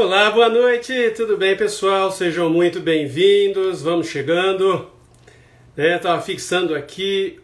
[0.00, 2.12] Olá, boa noite, tudo bem pessoal?
[2.12, 4.88] Sejam muito bem-vindos, vamos chegando.
[5.76, 7.40] Estava fixando aqui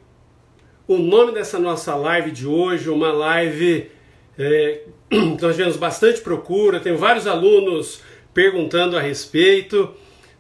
[0.87, 3.91] o nome dessa nossa live de hoje, uma live
[4.39, 8.01] é, que nós tivemos bastante procura, tem vários alunos
[8.33, 9.93] perguntando a respeito.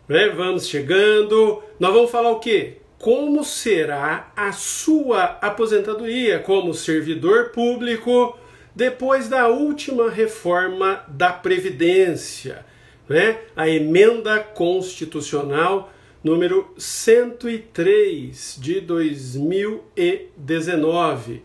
[0.09, 0.29] Né?
[0.29, 1.65] Vamos chegando.
[1.81, 2.77] Nós vamos falar o quê?
[2.96, 8.39] Como será a sua aposentadoria como servidor público?
[8.75, 12.67] Depois da última reforma da Previdência,
[13.09, 13.39] né?
[13.55, 15.93] a emenda constitucional
[16.25, 21.43] número 103 de 2019.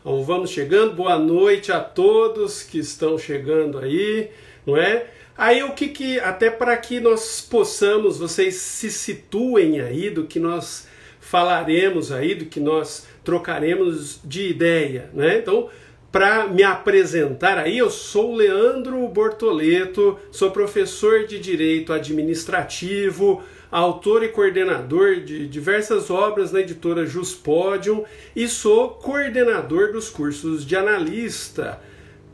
[0.00, 4.30] Então vamos chegando, boa noite a todos que estão chegando aí,
[4.64, 5.08] não é?
[5.36, 10.38] Aí o que que, até para que nós possamos, vocês se situem aí do que
[10.38, 10.86] nós
[11.20, 15.38] falaremos aí, do que nós trocaremos de ideia, né?
[15.38, 15.68] Então,
[16.12, 24.28] para me apresentar aí, eu sou Leandro Bortoleto, sou professor de Direito Administrativo, autor e
[24.28, 28.04] coordenador de diversas obras na editora Juspodium
[28.36, 31.80] e sou coordenador dos cursos de analista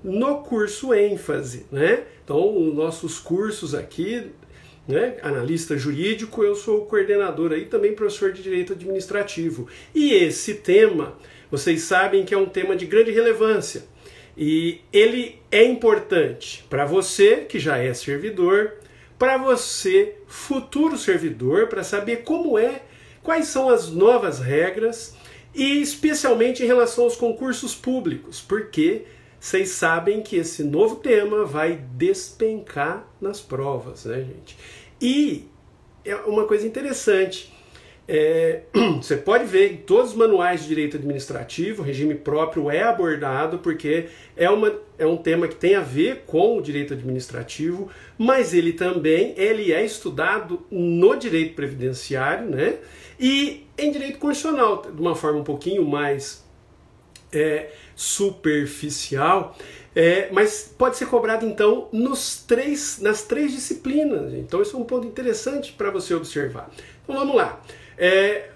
[0.03, 2.03] no curso ênfase, né?
[2.25, 4.27] Então, os nossos cursos aqui,
[4.89, 9.69] né, analista jurídico, eu sou coordenador aí, também professor de direito administrativo.
[9.95, 11.17] E esse tema
[11.51, 13.85] vocês sabem que é um tema de grande relevância
[14.37, 18.75] e ele é importante para você que já é servidor,
[19.19, 22.83] para você futuro servidor, para saber como é,
[23.23, 25.17] quais são as novas regras
[25.53, 29.07] e especialmente em relação aos concursos públicos, porque
[29.41, 34.57] vocês sabem que esse novo tema vai despencar nas provas, né, gente?
[35.01, 35.49] E
[36.05, 37.53] é uma coisa interessante
[38.09, 38.63] é,
[38.97, 43.59] você pode ver em todos os manuais de direito administrativo, o regime próprio é abordado
[43.59, 48.55] porque é, uma, é um tema que tem a ver com o direito administrativo, mas
[48.55, 52.77] ele também ele é estudado no direito previdenciário né?
[53.21, 56.43] e em direito constitucional, de uma forma um pouquinho mais
[57.31, 59.55] é, superficial,
[59.95, 64.33] é, mas pode ser cobrado então nos três, nas três disciplinas.
[64.33, 66.71] Então, isso é um ponto interessante para você observar.
[67.03, 67.61] Então, vamos lá.
[67.99, 68.51] É,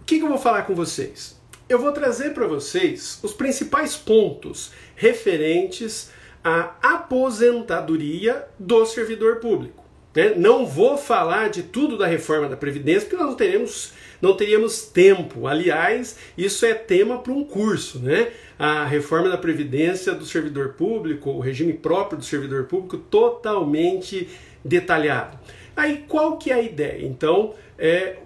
[0.00, 1.40] o que, que eu vou falar com vocês?
[1.68, 6.10] Eu vou trazer para vocês os principais pontos referentes
[6.42, 9.84] à aposentadoria do servidor público.
[10.14, 10.34] Né?
[10.36, 14.82] Não vou falar de tudo da reforma da Previdência, porque nós não teremos, não teríamos
[14.82, 15.46] tempo.
[15.46, 18.32] Aliás, isso é tema para um curso, né?
[18.58, 24.28] A reforma da Previdência do servidor público, o regime próprio do servidor público, totalmente
[24.64, 25.38] detalhado.
[25.74, 27.06] Aí qual que é a ideia?
[27.06, 28.16] Então, é,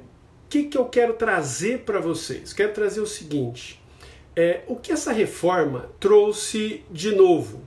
[0.48, 2.52] que, que eu quero trazer para vocês?
[2.52, 3.80] Quero trazer o seguinte:
[4.34, 7.62] é, o que essa reforma trouxe de novo?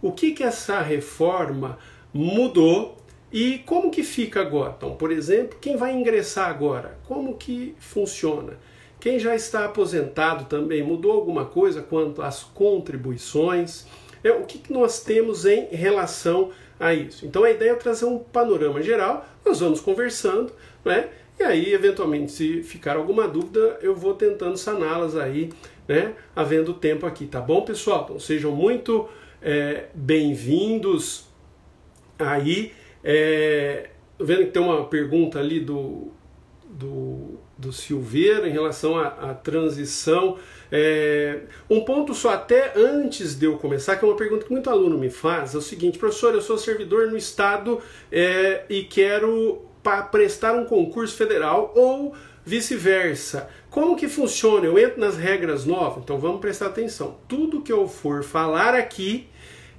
[0.00, 1.78] O que, que essa reforma
[2.12, 2.96] mudou
[3.32, 4.74] e como que fica agora?
[4.76, 6.98] Então, por exemplo, quem vai ingressar agora?
[7.06, 8.58] Como que funciona?
[9.00, 13.86] Quem já está aposentado também mudou alguma coisa quanto às contribuições?
[14.22, 17.26] É, o que, que nós temos em relação a isso?
[17.26, 20.52] Então a ideia é trazer um panorama geral, nós vamos conversando,
[20.84, 21.08] né?
[21.42, 25.50] E aí, eventualmente, se ficar alguma dúvida, eu vou tentando saná-las aí,
[25.88, 26.14] né?
[26.36, 28.02] Havendo tempo aqui, tá bom, pessoal?
[28.04, 29.08] Então sejam muito
[29.42, 31.26] é, bem-vindos
[32.16, 32.70] aí.
[33.02, 36.12] É, vendo que tem uma pergunta ali do,
[36.64, 40.38] do, do Silveira em relação à, à transição.
[40.70, 44.70] É, um ponto só, até antes de eu começar, que é uma pergunta que muito
[44.70, 47.80] aluno me faz, é o seguinte, professor, eu sou servidor no Estado
[48.12, 53.48] é, e quero para prestar um concurso federal ou vice-versa.
[53.70, 54.66] Como que funciona?
[54.66, 56.02] Eu entro nas regras novas?
[56.02, 57.16] Então vamos prestar atenção.
[57.26, 59.28] Tudo que eu for falar aqui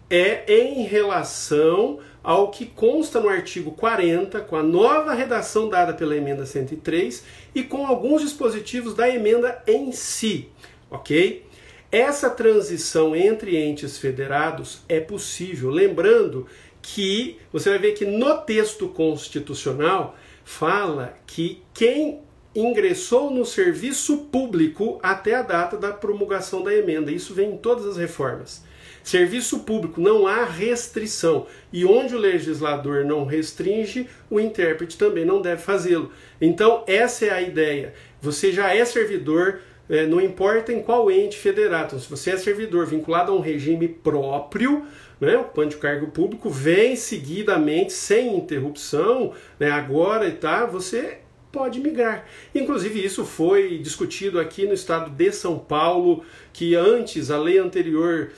[0.10, 6.16] é em relação ao que consta no artigo 40, com a nova redação dada pela
[6.16, 10.50] emenda 103 e com alguns dispositivos da emenda em si,
[10.90, 11.46] ok?
[11.92, 16.48] Essa transição entre entes federados é possível, lembrando
[16.84, 22.20] que você vai ver que no texto constitucional fala que quem
[22.56, 27.12] ingressou no serviço público até a data da promulgação da emenda.
[27.12, 28.64] Isso vem em todas as reformas.
[29.04, 35.42] Serviço público não há restrição e onde o legislador não restringe, o intérprete também não
[35.42, 36.12] deve fazê-lo.
[36.40, 37.94] Então, essa é a ideia.
[38.22, 39.60] Você já é servidor,
[39.90, 41.88] é, não importa em qual ente federado.
[41.88, 44.86] Então, se você é servidor vinculado a um regime próprio,
[45.26, 51.20] né, ocupante de cargo público, vem seguidamente, sem interrupção, né, agora e tá, você
[51.52, 52.26] pode migrar.
[52.54, 58.32] Inclusive, isso foi discutido aqui no estado de São Paulo, que antes a lei anterior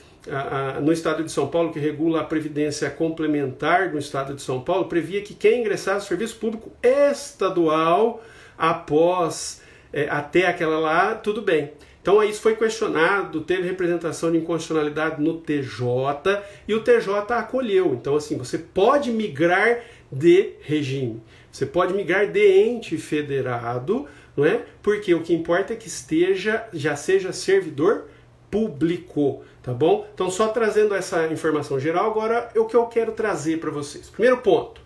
[0.82, 4.86] no Estado de São Paulo, que regula a previdência complementar no Estado de São Paulo,
[4.86, 8.22] previa que quem ingressasse no serviço público estadual
[8.58, 9.62] após
[9.92, 11.70] é, até aquela lá, tudo bem.
[12.06, 17.94] Então isso foi questionado, teve representação de inconstitucionalidade no TJ e o TJ acolheu.
[17.94, 19.80] Então assim, você pode migrar
[20.12, 21.20] de regime,
[21.50, 24.06] você pode migrar de ente federado,
[24.36, 24.62] não é?
[24.80, 28.04] Porque o que importa é que esteja, já seja servidor
[28.52, 30.06] público, tá bom?
[30.14, 34.08] Então só trazendo essa informação geral, agora é o que eu quero trazer para vocês.
[34.08, 34.80] Primeiro ponto.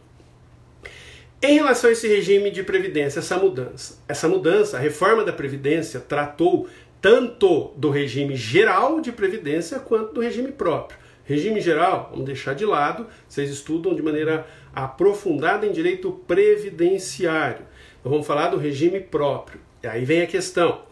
[1.43, 5.99] Em relação a esse regime de previdência, essa mudança, essa mudança, a reforma da previdência
[5.99, 6.69] tratou
[7.00, 10.99] tanto do regime geral de previdência quanto do regime próprio.
[11.25, 17.64] Regime geral, vamos deixar de lado, vocês estudam de maneira aprofundada em direito previdenciário.
[18.00, 19.61] Então vamos falar do regime próprio.
[19.82, 20.82] E aí vem a questão.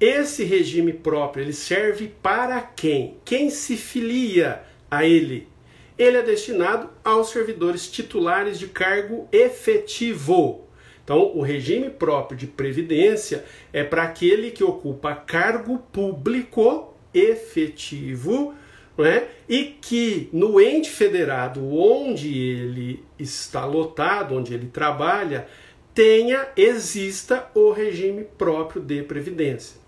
[0.00, 3.16] Esse regime próprio, ele serve para quem?
[3.24, 5.48] Quem se filia a ele?
[5.98, 10.67] ele é destinado aos servidores titulares de cargo efetivo.
[11.08, 18.54] Então, o regime próprio de previdência é para aquele que ocupa cargo público efetivo
[18.98, 19.24] é?
[19.48, 25.48] e que no ente federado onde ele está lotado, onde ele trabalha,
[25.94, 29.80] tenha, exista o regime próprio de previdência.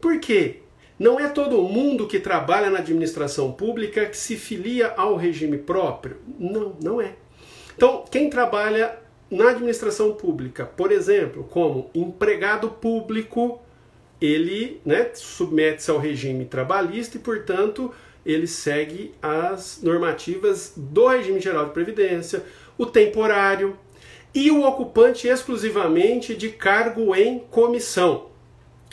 [0.00, 0.60] Por quê?
[0.96, 6.18] Não é todo mundo que trabalha na administração pública que se filia ao regime próprio?
[6.38, 7.14] Não, não é.
[7.74, 13.60] Então, quem trabalha na administração pública, por exemplo, como empregado público,
[14.20, 17.92] ele né, submete-se ao regime trabalhista e, portanto,
[18.26, 22.42] ele segue as normativas do regime geral de previdência,
[22.76, 23.78] o temporário
[24.34, 28.26] e o ocupante exclusivamente de cargo em comissão.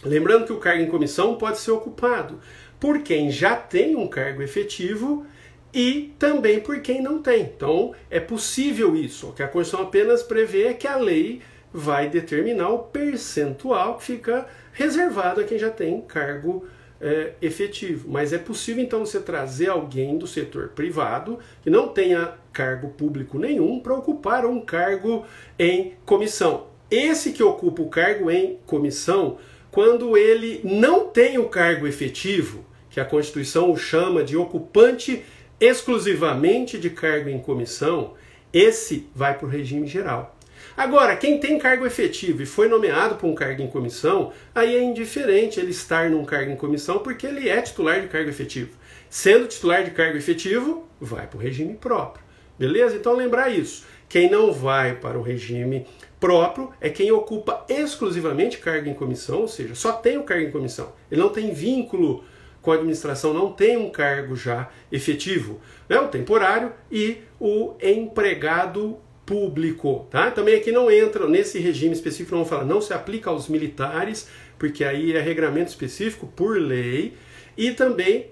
[0.04, 2.40] Lembrando que o cargo em comissão pode ser ocupado
[2.80, 5.26] por quem já tem um cargo efetivo
[5.74, 7.42] e também por quem não tem.
[7.42, 9.30] Então, é possível isso.
[9.30, 11.42] O que a Constituição apenas prevê é que a lei
[11.74, 16.66] vai determinar o percentual que fica reservado a quem já tem cargo
[17.00, 18.10] é, efetivo.
[18.10, 23.38] Mas é possível então você trazer alguém do setor privado que não tenha cargo público
[23.38, 25.26] nenhum para ocupar um cargo
[25.60, 26.68] em comissão.
[26.90, 29.38] Esse que ocupa o cargo em comissão
[29.70, 35.24] quando ele não tem o cargo efetivo, que a Constituição o chama de ocupante
[35.60, 38.14] exclusivamente de cargo em comissão,
[38.54, 40.38] esse vai para o regime geral.
[40.76, 44.84] Agora, quem tem cargo efetivo e foi nomeado para um cargo em comissão, aí é
[44.84, 48.72] indiferente ele estar num cargo em comissão porque ele é titular de cargo efetivo.
[49.10, 52.24] Sendo titular de cargo efetivo, vai para o regime próprio.
[52.60, 52.96] Beleza?
[52.96, 53.86] Então lembrar isso.
[54.08, 55.86] Quem não vai para o regime
[56.20, 60.52] próprio é quem ocupa exclusivamente cargo em comissão, ou seja, só tem o cargo em
[60.52, 60.94] comissão.
[61.12, 62.24] Ele não tem vínculo
[62.68, 65.62] com a administração, não tem um cargo já efetivo.
[65.88, 65.98] Né?
[66.02, 70.06] O temporário e o empregado público.
[70.12, 70.32] Tá?
[70.32, 74.28] Também aqui não entra nesse regime específico, não falar, não se aplica aos militares,
[74.60, 77.14] porque aí é regramento específico por lei,
[77.58, 78.32] e também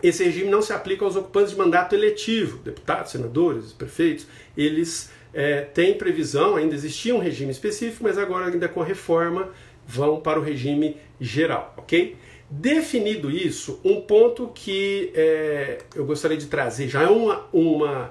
[0.00, 5.62] esse regime não se aplica aos ocupantes de mandato eletivo, deputados, senadores, prefeitos, eles é,
[5.62, 9.48] têm previsão, ainda existia um regime específico, mas agora ainda com a reforma
[9.84, 12.16] vão para o regime geral, ok?
[12.50, 18.10] Definido isso, um ponto que é, eu gostaria de trazer já é uma, uma,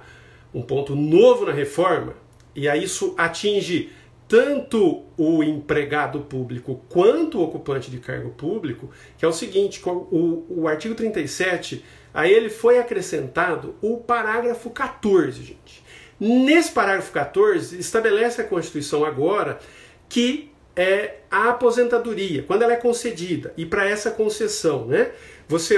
[0.53, 2.15] um ponto novo na reforma,
[2.55, 3.89] e aí isso atinge
[4.29, 10.45] tanto o empregado público quanto o ocupante de cargo público, que é o seguinte, o,
[10.47, 15.83] o artigo 37, a ele foi acrescentado o parágrafo 14, gente.
[16.17, 19.59] Nesse parágrafo 14, estabelece a Constituição agora
[20.07, 25.11] que é a aposentadoria, quando ela é concedida, e para essa concessão, né,
[25.47, 25.75] você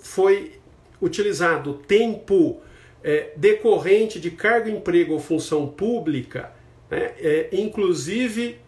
[0.00, 0.52] foi
[1.00, 2.60] utilizado tempo
[3.02, 6.52] é, decorrente de cargo, emprego ou função pública
[6.92, 7.12] né?
[7.20, 8.58] É, inclusive,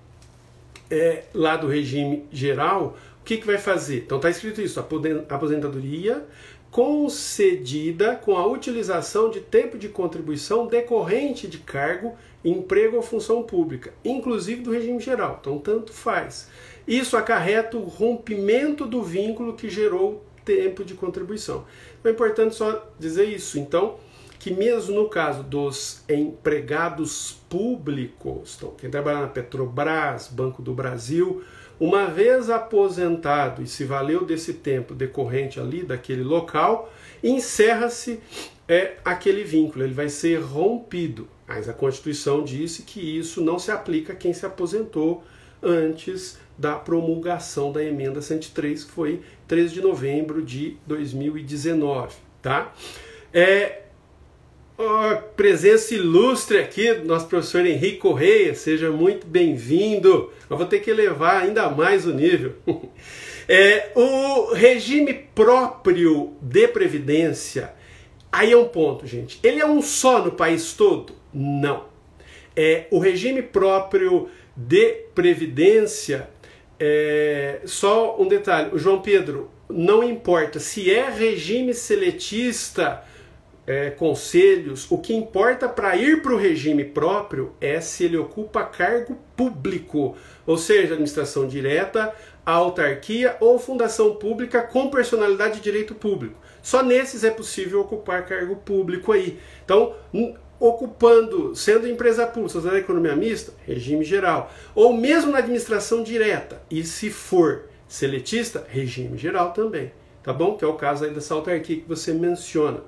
[0.91, 3.99] é, lá do regime geral, o que, que vai fazer?
[3.99, 4.81] Então está escrito isso:
[5.29, 6.25] aposentadoria
[6.71, 13.93] concedida com a utilização de tempo de contribuição decorrente de cargo, emprego ou função pública,
[14.05, 15.39] inclusive do regime geral.
[15.41, 16.49] Então, tanto faz.
[16.87, 21.65] Isso acarreta o rompimento do vínculo que gerou tempo de contribuição.
[21.99, 23.59] Então, é importante só dizer isso.
[23.59, 23.97] Então,
[24.39, 31.43] que mesmo no caso dos empregados públicos, então, quem trabalha na Petrobras, Banco do Brasil,
[31.81, 38.21] uma vez aposentado e se valeu desse tempo decorrente ali daquele local, encerra-se
[38.69, 41.27] é, aquele vínculo, ele vai ser rompido.
[41.47, 45.23] Mas a Constituição disse que isso não se aplica a quem se aposentou
[45.63, 52.15] antes da promulgação da emenda 103, que foi 13 de novembro de 2019.
[52.41, 52.73] tá?
[53.33, 53.83] É,
[54.79, 60.31] oh, presença ilustre aqui do nosso professor Henrique Correia, seja muito bem-vindo.
[60.49, 62.55] Eu vou ter que elevar ainda mais o nível.
[63.47, 67.75] É, o regime próprio de previdência,
[68.33, 69.39] aí é um ponto, gente.
[69.43, 71.13] Ele é um só no país todo?
[71.35, 71.87] Não.
[72.57, 76.29] É, o regime próprio de previdência,
[76.79, 83.03] é, só um detalhe, João Pedro, não importa se é regime seletista,
[83.67, 88.63] é, conselhos, o que importa para ir para o regime próprio é se ele ocupa
[88.63, 92.15] cargo público, ou seja, administração direta,
[92.45, 96.39] autarquia ou fundação pública com personalidade de direito público.
[96.63, 99.39] Só nesses é possível ocupar cargo público aí.
[99.65, 99.95] Então,
[100.59, 106.85] ocupando, sendo empresa pública, da economia mista, regime geral, ou mesmo na administração direta, e
[106.85, 109.93] se for seletista, regime geral também,
[110.23, 110.57] tá bom?
[110.57, 112.83] Que é o caso aí dessa autarquia que você menciona.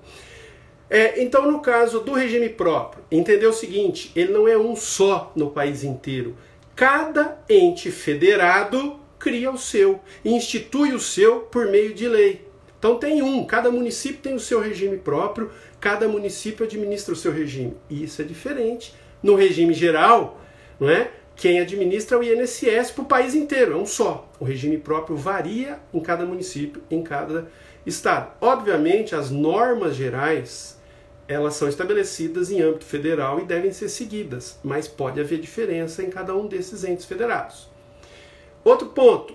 [0.89, 5.33] É, então, no caso do regime próprio, entendeu o seguinte: ele não é um só
[5.35, 6.37] no país inteiro.
[6.77, 12.47] Cada ente federado cria o seu, institui o seu por meio de lei.
[12.79, 15.51] Então tem um, cada município tem o seu regime próprio,
[15.87, 17.76] cada município administra o seu regime.
[17.88, 18.93] E isso é diferente.
[19.23, 20.40] No regime geral,
[20.81, 21.12] não é?
[21.37, 24.28] Quem administra é o INSS para o país inteiro, é um só.
[24.40, 27.47] O regime próprio varia em cada município, em cada
[27.87, 28.33] estado.
[28.40, 30.76] Obviamente, as normas gerais
[31.28, 36.11] elas são estabelecidas em âmbito federal e devem ser seguidas, mas pode haver diferença em
[36.11, 37.69] cada um desses entes federados.
[38.64, 39.35] Outro ponto,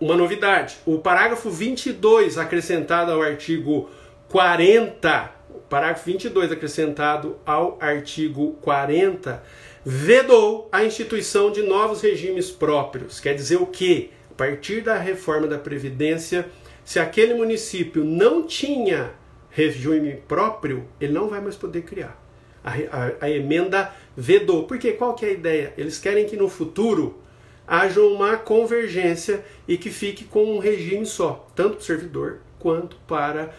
[0.00, 3.88] uma novidade, o parágrafo 22 acrescentado ao artigo
[4.34, 9.40] 40, o parágrafo 22 acrescentado ao artigo 40,
[9.84, 13.20] vedou a instituição de novos regimes próprios.
[13.20, 14.10] Quer dizer o quê?
[14.32, 16.48] A partir da reforma da Previdência,
[16.84, 19.12] se aquele município não tinha
[19.50, 22.20] regime próprio, ele não vai mais poder criar.
[22.64, 24.64] A, a, a emenda vedou.
[24.64, 25.74] Porque qual que é a ideia?
[25.78, 27.22] Eles querem que no futuro
[27.68, 32.96] haja uma convergência e que fique com um regime só, tanto para o servidor quanto
[33.06, 33.54] para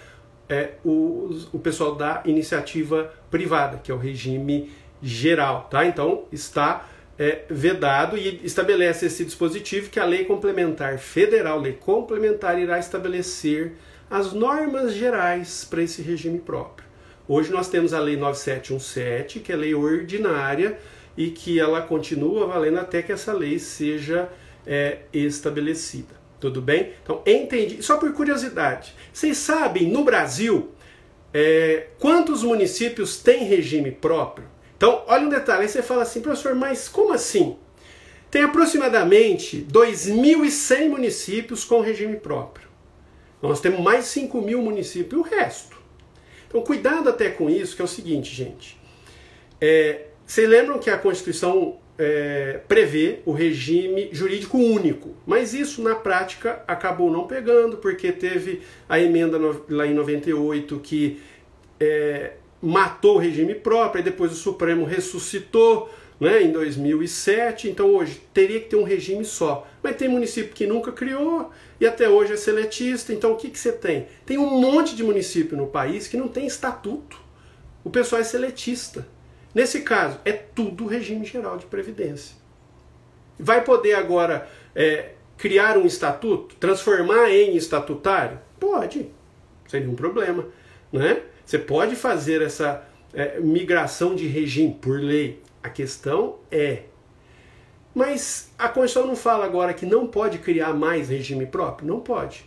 [0.49, 4.71] é, o, o pessoal da iniciativa privada, que é o regime
[5.01, 5.67] geral.
[5.69, 5.85] Tá?
[5.85, 6.87] Então está
[7.17, 13.73] é, vedado e estabelece esse dispositivo que a lei complementar federal, lei complementar, irá estabelecer
[14.09, 16.87] as normas gerais para esse regime próprio.
[17.27, 20.77] Hoje nós temos a Lei 9717, que é lei ordinária,
[21.17, 24.29] e que ela continua valendo até que essa lei seja
[24.65, 26.24] é, estabelecida.
[26.39, 26.93] Tudo bem?
[27.03, 27.81] Então, entendi.
[27.81, 30.71] Só por curiosidade, vocês sabem no Brasil
[31.33, 34.47] é, quantos municípios têm regime próprio?
[34.77, 37.57] Então, olha um detalhe, aí você fala assim, professor, mas como assim?
[38.29, 42.67] Tem aproximadamente 2.100 municípios com regime próprio.
[43.41, 45.77] Nós temos mais 5 mil municípios e o resto.
[46.47, 48.77] Então, cuidado até com isso, que é o seguinte, gente.
[49.61, 55.95] É, vocês lembram que a Constituição é, prevê o regime jurídico único, mas isso na
[55.95, 61.21] prática acabou não pegando, porque teve a emenda no, lá em 98 que
[61.79, 67.69] é, matou o regime próprio, e depois o Supremo ressuscitou né, em 2007.
[67.69, 69.67] Então hoje teria que ter um regime só.
[69.81, 73.13] Mas tem município que nunca criou e até hoje é seletista.
[73.13, 74.07] Então o que, que você tem?
[74.25, 77.19] Tem um monte de município no país que não tem estatuto.
[77.83, 79.07] O pessoal é seletista.
[79.55, 82.35] Nesse caso, é tudo regime geral de previdência.
[83.39, 88.37] Vai poder agora é, criar um estatuto, transformar em estatutário?
[88.59, 89.09] Pode,
[89.65, 90.45] sem nenhum problema.
[90.91, 91.21] Né?
[91.45, 95.41] Você pode fazer essa é, migração de regime por lei.
[95.63, 96.83] A questão é.
[97.93, 101.87] Mas a Constituição não fala agora que não pode criar mais regime próprio?
[101.87, 102.45] Não pode.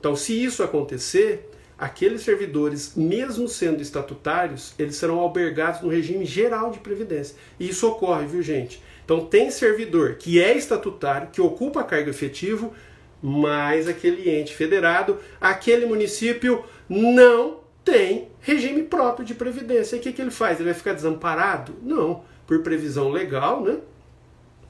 [0.00, 1.47] Então, se isso acontecer,
[1.78, 7.36] aqueles servidores, mesmo sendo estatutários, eles serão albergados no regime geral de previdência.
[7.58, 8.82] E isso ocorre, viu, gente?
[9.04, 12.74] Então tem servidor que é estatutário, que ocupa cargo efetivo,
[13.22, 19.96] mas aquele ente federado, aquele município não tem regime próprio de previdência.
[19.96, 20.58] E o que, que ele faz?
[20.58, 21.74] Ele vai ficar desamparado?
[21.82, 22.22] Não.
[22.46, 23.78] Por previsão legal, né?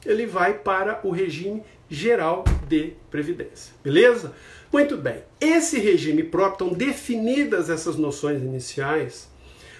[0.06, 3.74] Ele vai para o regime geral de previdência.
[3.82, 4.32] Beleza?
[4.72, 5.22] Muito bem.
[5.40, 9.28] Esse regime próprio, estão definidas essas noções iniciais,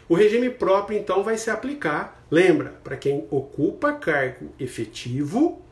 [0.09, 5.62] o regime próprio então vai se aplicar, lembra, para quem ocupa cargo efetivo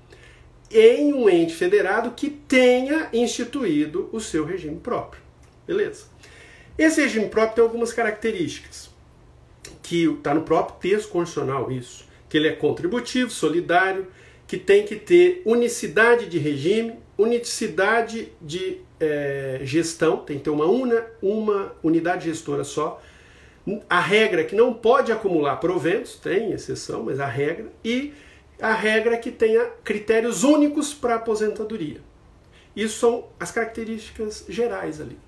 [0.71, 5.23] em um ente federado que tenha instituído o seu regime próprio.
[5.67, 6.05] Beleza?
[6.77, 8.91] Esse regime próprio tem algumas características
[9.83, 14.07] que está no próprio texto constitucional isso, que ele é contributivo, solidário,
[14.47, 20.67] que tem que ter unicidade de regime unicidade de é, gestão, tem que ter uma,
[20.67, 23.01] una, uma unidade gestora só.
[23.89, 28.13] A regra que não pode acumular proventos, tem exceção, mas a regra, e
[28.61, 32.01] a regra que tenha critérios únicos para aposentadoria.
[32.75, 35.19] Isso são as características gerais ali.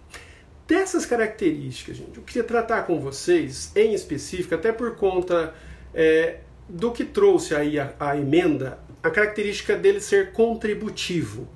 [0.67, 5.55] Dessas características, gente, eu queria tratar com vocês em específico, até por conta
[5.95, 11.49] é, do que trouxe aí a, a, emenda, a característica dele ser contributivo.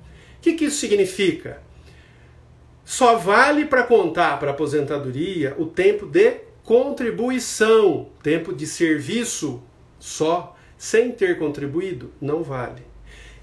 [0.43, 1.61] Que, que isso significa?
[2.83, 9.63] Só vale para contar para aposentadoria o tempo de contribuição, tempo de serviço
[9.97, 12.81] só, sem ter contribuído, não vale.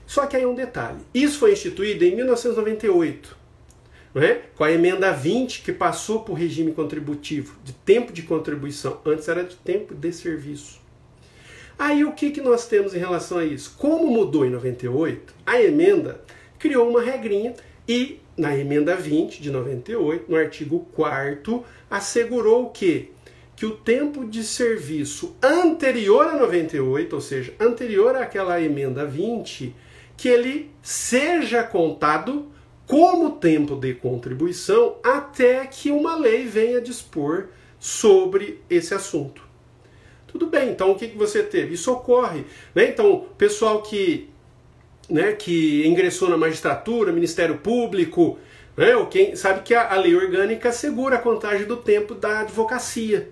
[0.06, 3.40] Só que aí um detalhe: isso foi instituído em 1998
[4.14, 4.42] não é?
[4.54, 9.00] com a emenda 20, que passou para o regime contributivo, de tempo de contribuição.
[9.06, 10.80] Antes era de tempo de serviço.
[11.78, 13.74] Aí o que, que nós temos em relação a isso?
[13.78, 16.20] Como mudou em 98, a emenda
[16.60, 17.54] criou uma regrinha
[17.88, 23.08] e na emenda 20 de 98, no artigo 4 assegurou o quê?
[23.56, 29.74] Que o tempo de serviço anterior a 98, ou seja, anterior àquela emenda 20,
[30.16, 32.46] que ele seja contado
[32.86, 37.48] como tempo de contribuição até que uma lei venha dispor
[37.78, 39.42] sobre esse assunto.
[40.26, 41.74] Tudo bem, então o que, que você teve?
[41.74, 42.44] Isso ocorre.
[42.74, 42.88] Né?
[42.88, 44.29] Então, pessoal que,
[45.10, 48.38] né, que ingressou na magistratura, Ministério Público,
[48.76, 52.40] né, ou quem sabe que a, a lei orgânica assegura a contagem do tempo da
[52.40, 53.28] advocacia.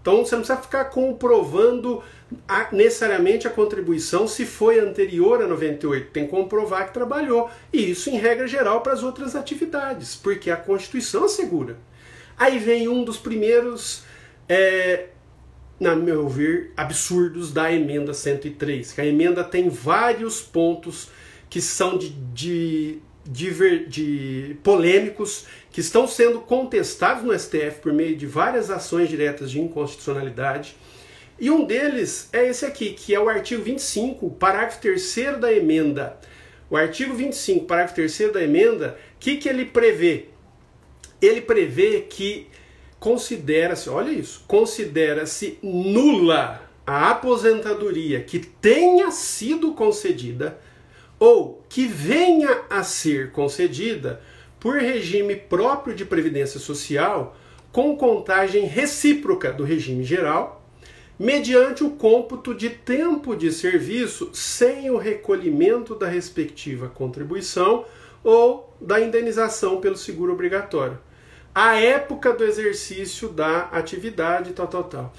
[0.00, 2.02] Então você não precisa ficar comprovando
[2.46, 6.10] a, necessariamente a contribuição se foi anterior a 98.
[6.10, 7.48] Tem que comprovar que trabalhou.
[7.72, 11.76] E isso em regra geral para as outras atividades, porque a Constituição assegura.
[12.36, 14.02] Aí vem um dos primeiros,
[14.48, 15.06] é,
[15.78, 21.10] na meu ver, absurdos da emenda 103, que a emenda tem vários pontos
[21.52, 28.16] que são de, de de, de, polêmicos que estão sendo contestados no STF por meio
[28.16, 30.74] de várias ações diretas de inconstitucionalidade.
[31.38, 36.16] E um deles é esse aqui, que é o artigo 25, parágrafo 3 da emenda.
[36.70, 40.28] O artigo 25, parágrafo 3 da emenda, o que, que ele prevê?
[41.20, 42.48] Ele prevê que
[42.98, 50.58] considera-se, olha isso, considera-se nula a aposentadoria que tenha sido concedida
[51.22, 54.20] ou que venha a ser concedida
[54.58, 57.36] por regime próprio de previdência social
[57.70, 60.66] com contagem recíproca do regime geral,
[61.16, 67.84] mediante o cômputo de tempo de serviço sem o recolhimento da respectiva contribuição
[68.24, 70.98] ou da indenização pelo seguro obrigatório.
[71.54, 75.12] A época do exercício da atividade, tal, tal, tal.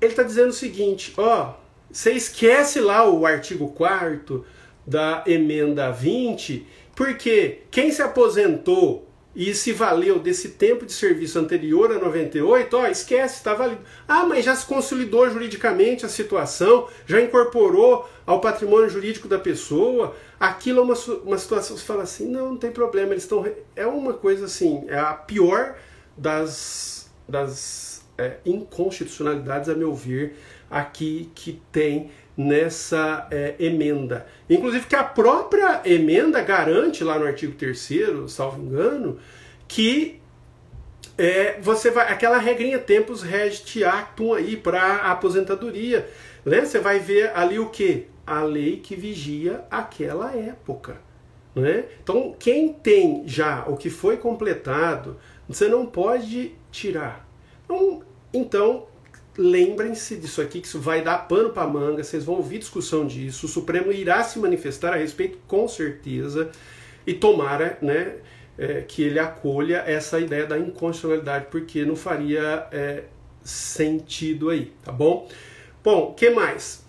[0.00, 1.52] Ele está dizendo o seguinte: ó,
[1.88, 4.44] você esquece lá o artigo 4
[4.86, 11.92] da emenda 20, porque quem se aposentou e se valeu desse tempo de serviço anterior
[11.92, 13.82] a 98, ó, esquece, está válido.
[14.08, 20.16] Ah, mas já se consolidou juridicamente a situação, já incorporou ao patrimônio jurídico da pessoa.
[20.40, 23.44] Aquilo é uma, uma situação, você fala assim, não, não tem problema, eles estão.
[23.74, 25.76] É uma coisa assim, é a pior
[26.16, 30.38] das, das é, inconstitucionalidades, a meu ver,
[30.70, 34.26] aqui que tem nessa é, emenda.
[34.48, 39.18] Inclusive que a própria emenda garante lá no artigo 3 salvo engano,
[39.66, 40.20] que
[41.16, 46.08] é, você vai aquela regrinha tempus regit actum aí para aposentadoria,
[46.44, 46.64] né?
[46.64, 50.98] Você vai ver ali o que a lei que vigia aquela época,
[51.54, 51.86] né?
[52.02, 55.16] Então quem tem já o que foi completado,
[55.48, 57.26] você não pode tirar.
[57.64, 58.86] Então, então
[59.38, 63.46] lembrem-se disso aqui, que isso vai dar pano para manga, vocês vão ouvir discussão disso,
[63.46, 66.50] o Supremo irá se manifestar a respeito com certeza
[67.06, 68.16] e tomara né,
[68.58, 73.04] é, que ele acolha essa ideia da inconstitucionalidade, porque não faria é,
[73.44, 75.28] sentido aí, tá bom?
[75.84, 76.84] Bom, que mais?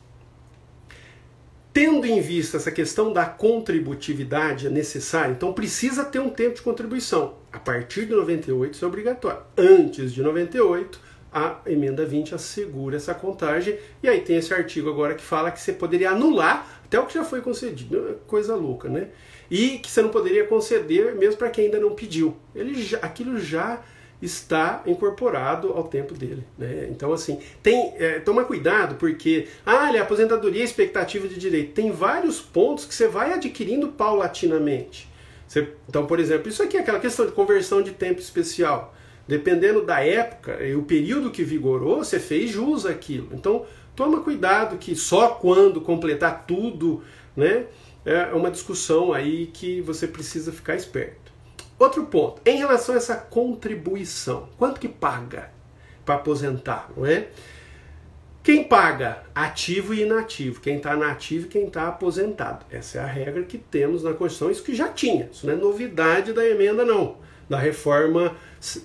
[1.71, 7.35] Tendo em vista essa questão da contributividade necessária, então precisa ter um tempo de contribuição.
[7.51, 9.41] A partir de 98 isso é obrigatório.
[9.55, 10.99] Antes de 98,
[11.37, 13.77] a emenda 20 assegura essa contagem.
[14.01, 17.13] E aí tem esse artigo agora que fala que você poderia anular até o que
[17.13, 18.09] já foi concedido.
[18.09, 19.09] É coisa louca, né?
[19.49, 22.35] E que você não poderia conceder mesmo para quem ainda não pediu.
[22.55, 23.81] Ele já, aquilo já
[24.21, 26.43] está incorporado ao tempo dele.
[26.57, 26.87] Né?
[26.89, 31.73] Então, assim, tem, é, toma cuidado, porque ah, é aposentadoria expectativa de direito.
[31.73, 35.07] Tem vários pontos que você vai adquirindo paulatinamente.
[35.47, 38.93] Você, então, por exemplo, isso aqui é aquela questão de conversão de tempo especial.
[39.27, 43.29] Dependendo da época e o período que vigorou, você fez jus àquilo.
[43.33, 47.03] Então, toma cuidado que só quando completar tudo,
[47.35, 47.65] né?
[48.05, 51.33] é uma discussão aí que você precisa ficar esperto.
[51.77, 55.51] Outro ponto, em relação a essa contribuição, quanto que paga
[56.05, 57.27] para aposentar, não é?
[58.41, 59.23] Quem paga?
[59.35, 60.61] Ativo e inativo.
[60.61, 62.65] Quem está nativo e quem está aposentado.
[62.71, 64.49] Essa é a regra que temos na Constituição.
[64.49, 65.27] Isso que já tinha.
[65.29, 67.17] Isso não é novidade da emenda, não.
[67.49, 68.35] Da reforma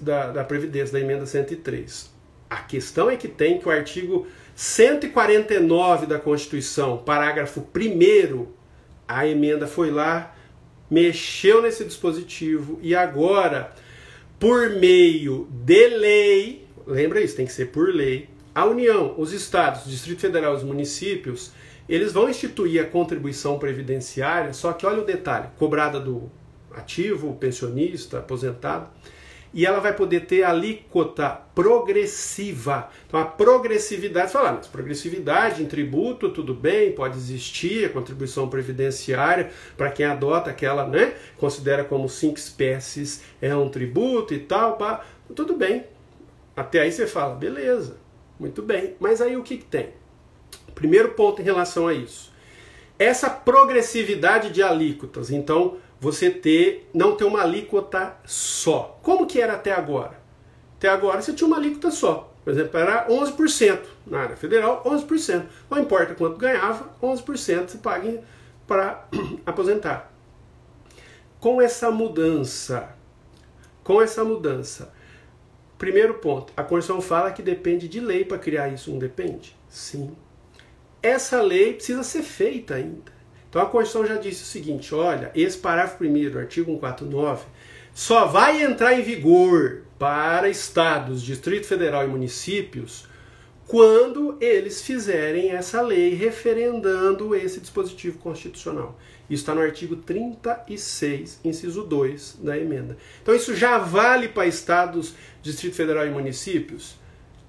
[0.00, 2.10] da, da Previdência, da emenda 103.
[2.48, 8.46] A questão é que tem que o artigo 149 da Constituição, parágrafo 1,
[9.08, 10.34] a emenda foi lá,
[10.90, 13.72] mexeu nesse dispositivo e agora,
[14.38, 19.86] por meio de lei, lembra isso, tem que ser por lei, a União, os estados,
[19.86, 21.52] o Distrito Federal, os municípios,
[21.88, 26.30] eles vão instituir a contribuição previdenciária, só que olha o detalhe, cobrada do
[26.76, 28.88] ativo, pensionista, aposentado,
[29.54, 32.88] e ela vai poder ter alíquota progressiva.
[33.06, 39.50] Então a progressividade, falar, mas progressividade em tributo, tudo bem, pode existir a contribuição previdenciária
[39.76, 45.04] para quem adota aquela, né, considera como cinco espécies é um tributo e tal, pá,
[45.34, 45.84] tudo bem.
[46.56, 47.96] Até aí você fala, beleza.
[48.38, 49.90] Muito bem, mas aí o que, que tem?
[50.74, 52.32] Primeiro ponto em relação a isso.
[52.98, 58.98] Essa progressividade de alíquotas, então você ter não ter uma alíquota só.
[59.04, 60.20] Como que era até agora?
[60.76, 62.34] Até agora você tinha uma alíquota só.
[62.42, 65.44] Por exemplo, era 11% na área federal, 11%.
[65.70, 68.20] Não importa quanto ganhava, 11% você paga
[68.66, 69.06] para
[69.46, 70.12] aposentar.
[71.38, 72.96] Com essa mudança,
[73.84, 74.92] com essa mudança,
[75.78, 79.56] Primeiro ponto, a Constituição fala que depende de lei para criar isso, não depende?
[79.68, 80.16] Sim.
[81.02, 83.10] Essa lei precisa ser feita ainda.
[83.52, 87.44] Então a Constituição já disse o seguinte: olha, esse parágrafo primeiro, artigo 149,
[87.92, 93.06] só vai entrar em vigor para estados, Distrito Federal e municípios
[93.66, 98.98] quando eles fizerem essa lei referendando esse dispositivo constitucional.
[99.28, 102.96] Isso está no artigo 36, inciso 2 da emenda.
[103.22, 106.98] Então isso já vale para estados, Distrito Federal e municípios?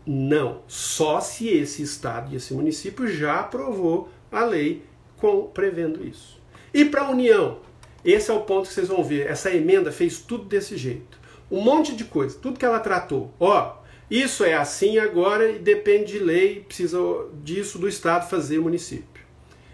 [0.05, 4.83] Não, só se esse estado e esse município já aprovou a lei
[5.23, 6.37] com, prevendo isso.
[6.73, 7.59] E para a União?
[8.03, 9.25] Esse é o ponto que vocês vão ver.
[9.25, 11.17] Essa emenda fez tudo desse jeito.
[11.49, 13.33] Um monte de coisa, tudo que ela tratou.
[13.39, 13.77] Ó,
[14.11, 16.97] isso é assim agora e depende de lei, precisa
[17.41, 19.23] disso do Estado fazer município.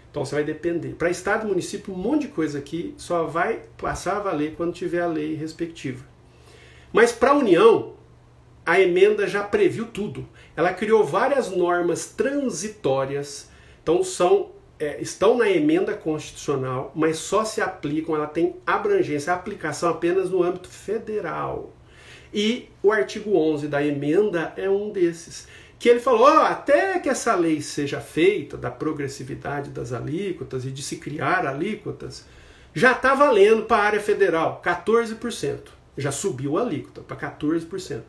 [0.08, 0.90] Então você vai depender.
[0.90, 4.72] Para Estado e município, um monte de coisa aqui só vai passar a valer quando
[4.72, 6.04] tiver a lei respectiva.
[6.92, 7.94] Mas para a União,
[8.64, 10.28] a emenda já previu tudo.
[10.54, 13.50] Ela criou várias normas transitórias,
[13.82, 19.90] então são é, estão na emenda constitucional, mas só se aplicam, ela tem abrangência, aplicação
[19.90, 21.72] apenas no âmbito federal.
[22.32, 25.46] E o artigo 11 da emenda é um desses
[25.80, 30.70] que ele falou, oh, até que essa lei seja feita da progressividade das alíquotas e
[30.70, 32.26] de se criar alíquotas,
[32.74, 35.58] já está valendo para a área federal 14%.
[35.96, 38.02] Já subiu a alíquota para 14%.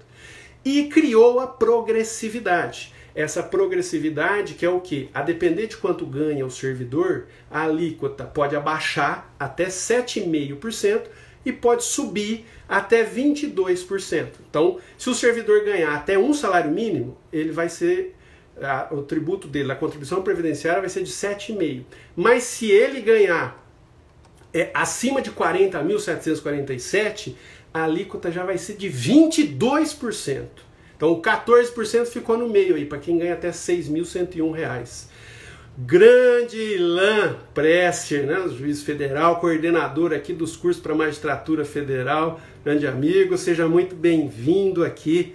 [0.65, 2.93] E criou a progressividade.
[3.13, 5.09] Essa progressividade que é o que?
[5.13, 11.01] A depender de quanto ganha o servidor, a alíquota pode abaixar até 7,5%
[11.45, 14.27] e pode subir até 22%.
[14.49, 18.15] Então, se o servidor ganhar até um salário mínimo, ele vai ser
[18.61, 21.83] a, o tributo dele, a contribuição previdenciária vai ser de 7,5.
[22.15, 23.61] Mas se ele ganhar
[24.53, 27.35] é, acima de 40.747,
[27.73, 30.47] a alíquota já vai ser de 22%.
[31.01, 35.09] Então, o 14% ficou no meio aí, para quem ganha até R$ 6.101
[35.75, 43.35] grande Ilan Presser, né, juiz federal, coordenador aqui dos cursos para magistratura federal, grande amigo,
[43.35, 45.33] seja muito bem-vindo aqui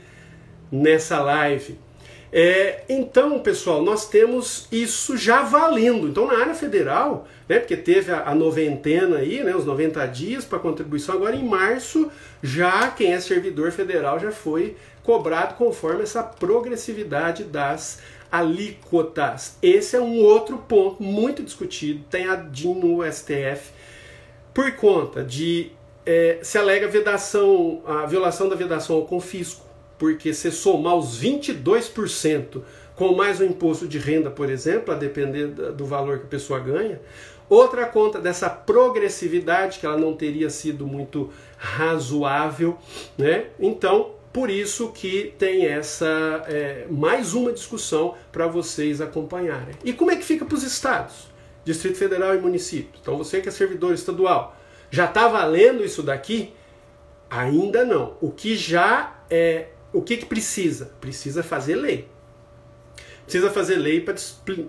[0.70, 1.76] nessa live.
[2.32, 6.06] É, então, pessoal, nós temos isso já valendo.
[6.06, 10.44] Então, na área federal, né, porque teve a, a noventena aí, né, os 90 dias
[10.44, 12.08] para contribuição, agora em março,
[12.42, 19.56] já quem é servidor federal já foi cobrado conforme essa progressividade das alíquotas.
[19.62, 23.70] Esse é um outro ponto muito discutido, tem a DIN no STF,
[24.52, 25.70] por conta de
[26.04, 29.64] é, se alega vedação, a violação da vedação ao confisco,
[29.96, 32.62] porque se somar os 22%
[32.96, 36.58] com mais o imposto de renda, por exemplo, a depender do valor que a pessoa
[36.58, 37.00] ganha,
[37.48, 42.76] outra conta dessa progressividade que ela não teria sido muito razoável,
[43.16, 43.46] né?
[43.60, 49.74] Então por isso que tem essa é, mais uma discussão para vocês acompanharem.
[49.82, 51.28] E como é que fica para os estados,
[51.64, 53.00] Distrito Federal e município?
[53.00, 54.54] Então você que é servidor estadual,
[54.90, 56.52] já está valendo isso daqui?
[57.30, 58.18] Ainda não.
[58.20, 60.92] O que já é, o que, que precisa?
[61.00, 62.06] Precisa fazer lei.
[63.22, 64.16] Precisa fazer lei para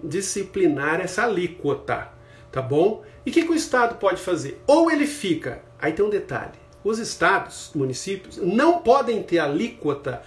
[0.01, 2.07] disciplinar essa alíquota.
[2.53, 3.03] tá bom?
[3.25, 4.61] E o que, que o Estado pode fazer?
[4.65, 10.21] Ou ele fica, aí tem um detalhe, os estados, municípios, não podem ter alíquota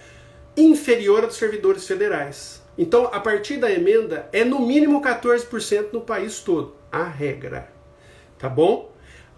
[0.55, 2.61] inferior a dos servidores federais.
[2.77, 7.69] Então, a partir da emenda, é no mínimo 14% no país todo, a regra.
[8.37, 8.91] Tá bom?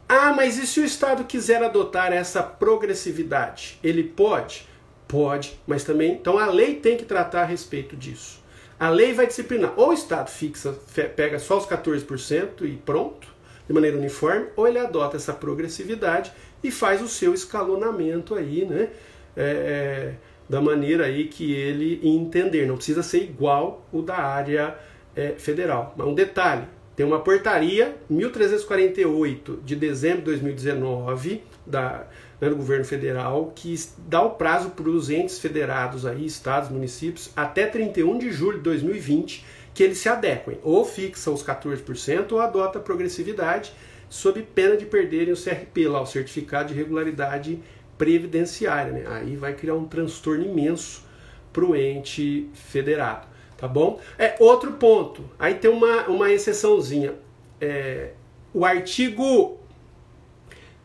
[0.07, 3.79] Ah, mas e se o Estado quiser adotar essa progressividade?
[3.83, 4.67] Ele pode?
[5.07, 6.13] Pode, mas também.
[6.13, 8.41] Então a lei tem que tratar a respeito disso.
[8.79, 9.73] A lei vai disciplinar.
[9.77, 10.73] Ou o Estado fixa,
[11.15, 13.27] pega só os 14% e pronto,
[13.67, 16.31] de maneira uniforme, ou ele adota essa progressividade
[16.63, 18.89] e faz o seu escalonamento aí, né?
[19.35, 20.13] É, é,
[20.47, 22.67] da maneira aí que ele entender.
[22.67, 24.77] Não precisa ser igual o da área
[25.15, 25.93] é, federal.
[25.97, 26.63] Mas um detalhe:
[26.95, 32.05] tem uma portaria 1348 de dezembro de 2019 da,
[32.39, 33.73] né, do governo federal que
[34.07, 38.63] dá o prazo para os entes federados aí, estados, municípios, até 31 de julho de
[38.63, 43.73] 2020 que eles se adequem, ou fixa os 14% ou adota a progressividade,
[44.13, 47.59] sob pena de perderem o CRP, lá, o Certificado de Regularidade
[47.97, 48.93] Previdenciária.
[48.93, 49.05] Né?
[49.07, 51.03] Aí vai criar um transtorno imenso
[51.51, 53.25] para o ente federado.
[53.57, 53.99] Tá bom?
[54.19, 55.27] É outro ponto.
[55.39, 57.15] Aí tem uma, uma exceçãozinha.
[57.59, 58.11] É,
[58.53, 59.59] o artigo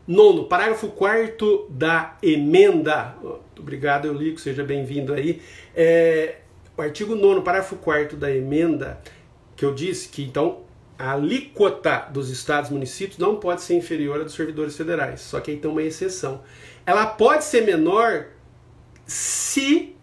[0.07, 3.15] nono, parágrafo 4 da emenda.
[3.59, 5.39] Obrigado, Eurico, seja bem-vindo aí.
[5.75, 6.37] É,
[6.75, 8.99] o artigo 9, parágrafo 4 da emenda,
[9.55, 10.67] que eu disse que então
[10.99, 15.21] a alíquota dos estados e municípios não pode ser inferior à dos servidores federais.
[15.21, 16.43] Só que aí tem uma exceção.
[16.85, 18.27] Ela pode ser menor
[19.07, 19.95] se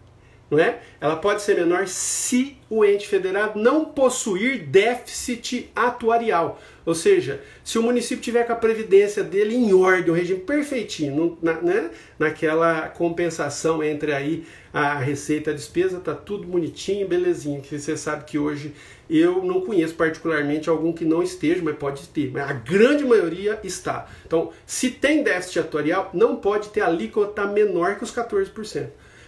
[0.49, 0.79] não é?
[0.99, 6.59] Ela pode ser menor se o ente federado não possuir déficit atuarial.
[6.87, 11.37] Ou seja, se o município tiver com a previdência dele em ordem, o regime perfeitinho,
[11.41, 11.91] na, né?
[12.17, 17.61] naquela compensação entre aí a receita e a despesa, tá tudo bonitinho, belezinho.
[17.61, 18.73] Que você sabe que hoje
[19.09, 22.31] eu não conheço particularmente algum que não esteja, mas pode ter.
[22.31, 24.07] Mas a grande maioria está.
[24.25, 28.87] Então, se tem déficit atuarial, não pode ter alíquota menor que os 14%.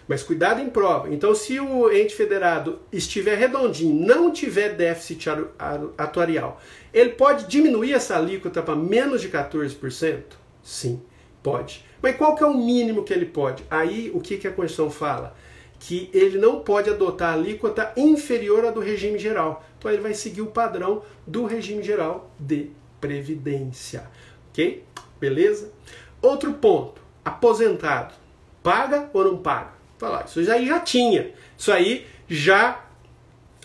[0.09, 1.13] Mas cuidado em prova.
[1.13, 5.29] Então, se o ente federado estiver redondinho, não tiver déficit
[5.95, 6.59] atuarial,
[6.91, 10.23] ele pode diminuir essa alíquota para menos de 14%?
[10.63, 10.99] Sim,
[11.43, 11.85] pode.
[12.01, 13.63] Mas qual que é o mínimo que ele pode?
[13.69, 15.35] Aí, o que, que a Constituição fala?
[15.79, 19.63] Que ele não pode adotar alíquota inferior à do regime geral.
[19.77, 24.09] Então, ele vai seguir o padrão do regime geral de previdência.
[24.49, 24.83] Ok?
[25.19, 25.71] Beleza?
[26.19, 26.99] Outro ponto.
[27.23, 28.15] Aposentado.
[28.63, 29.78] Paga ou não paga?
[29.99, 30.25] Falar.
[30.25, 31.31] Isso aí já tinha.
[31.57, 32.83] Isso aí já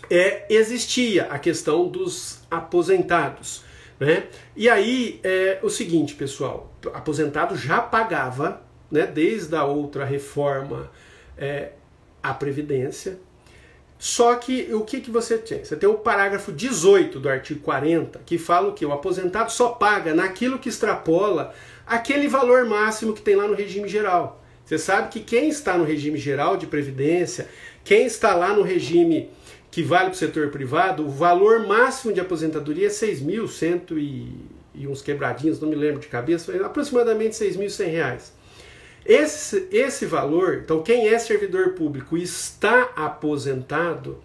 [0.09, 3.63] é, existia a questão dos aposentados.
[3.99, 4.25] Né?
[4.55, 10.91] E aí é o seguinte, pessoal: aposentado já pagava, né, desde a outra reforma,
[11.37, 11.71] é,
[12.21, 13.17] a Previdência.
[13.97, 15.63] Só que o que, que você tem?
[15.63, 18.85] Você tem o parágrafo 18 do artigo 40, que fala o que?
[18.85, 21.53] O aposentado só paga naquilo que extrapola
[21.87, 24.44] aquele valor máximo que tem lá no regime geral.
[24.65, 27.47] Você sabe que quem está no regime geral de previdência,
[27.83, 29.29] quem está lá no regime
[29.69, 33.91] que vale para o setor privado, o valor máximo de aposentadoria é 6.100
[34.73, 38.33] e, uns quebradinhos, não me lembro de cabeça, aproximadamente 6.100 reais.
[39.05, 44.19] Esse, esse valor, então quem é servidor público e está aposentado,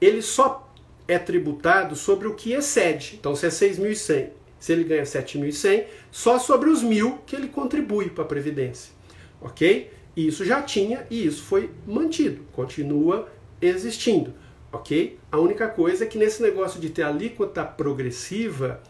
[0.00, 0.72] ele só
[1.06, 3.16] é tributado sobre o que excede.
[3.20, 8.08] Então se é 6.100, se ele ganha 7.100, só sobre os mil que ele contribui
[8.08, 8.93] para a Previdência
[9.40, 9.90] ok?
[10.16, 13.28] Isso já tinha e isso foi mantido, continua
[13.60, 14.32] existindo,
[14.72, 15.18] ok?
[15.30, 18.80] A única coisa é que nesse negócio de ter alíquota progressiva,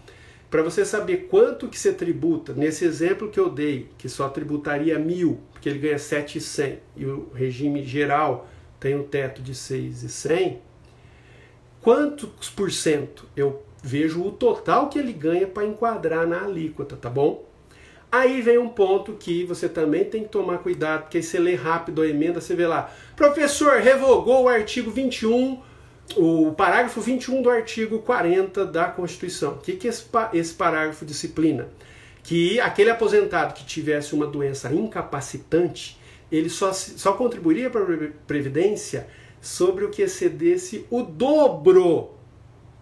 [0.51, 4.99] para você saber quanto que você tributa, nesse exemplo que eu dei, que só tributaria
[4.99, 8.47] mil, porque ele ganha 7,100 e o regime geral
[8.79, 10.61] tem um teto de 6,100,
[11.81, 17.11] quantos por cento eu vejo o total que ele ganha para enquadrar na alíquota, tá
[17.11, 17.45] bom?
[18.15, 22.01] Aí vem um ponto que você também tem que tomar cuidado, porque você lê rápido
[22.01, 25.61] a emenda, você vê lá, professor, revogou o artigo 21,
[26.17, 29.55] o parágrafo 21 do artigo 40 da Constituição.
[29.55, 31.69] O que, que esse, esse parágrafo disciplina?
[32.23, 35.99] Que aquele aposentado que tivesse uma doença incapacitante,
[36.31, 39.09] ele só, só contribuiria para a Previdência
[39.41, 42.13] sobre o que excedesse o dobro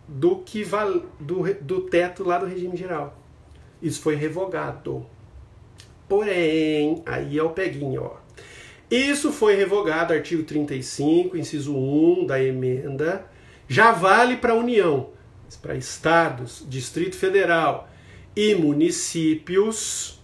[0.07, 3.17] do que val, do, do teto lá do regime geral.
[3.81, 5.07] Isso foi revogado.
[6.09, 8.17] Porém, aí é o peguinho, ó.
[8.91, 13.25] Isso foi revogado, artigo 35, inciso 1 da emenda.
[13.67, 15.09] Já vale para a União,
[15.63, 17.89] para estados, Distrito Federal
[18.37, 20.21] e municípios.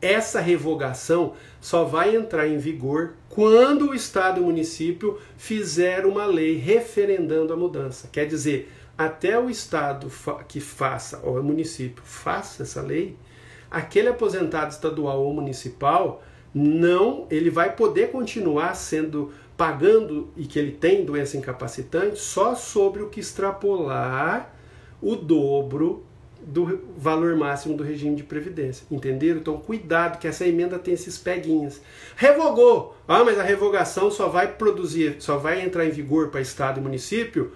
[0.00, 6.24] essa revogação só vai entrar em vigor quando o Estado e o município fizer uma
[6.24, 8.08] lei referendando a mudança.
[8.12, 10.10] Quer dizer, até o Estado
[10.46, 13.16] que faça, ou o município faça essa lei,
[13.70, 16.22] aquele aposentado estadual ou municipal
[16.54, 23.02] não, ele vai poder continuar sendo pagando e que ele tem doença incapacitante só sobre
[23.02, 24.54] o que extrapolar
[25.02, 26.04] o dobro
[26.40, 28.86] do valor máximo do regime de previdência.
[28.90, 29.40] Entenderam?
[29.40, 31.82] Então, cuidado que essa emenda tem esses peguinhas.
[32.16, 32.96] Revogou!
[33.06, 36.82] Ah, mas a revogação só vai produzir, só vai entrar em vigor para estado e
[36.82, 37.52] município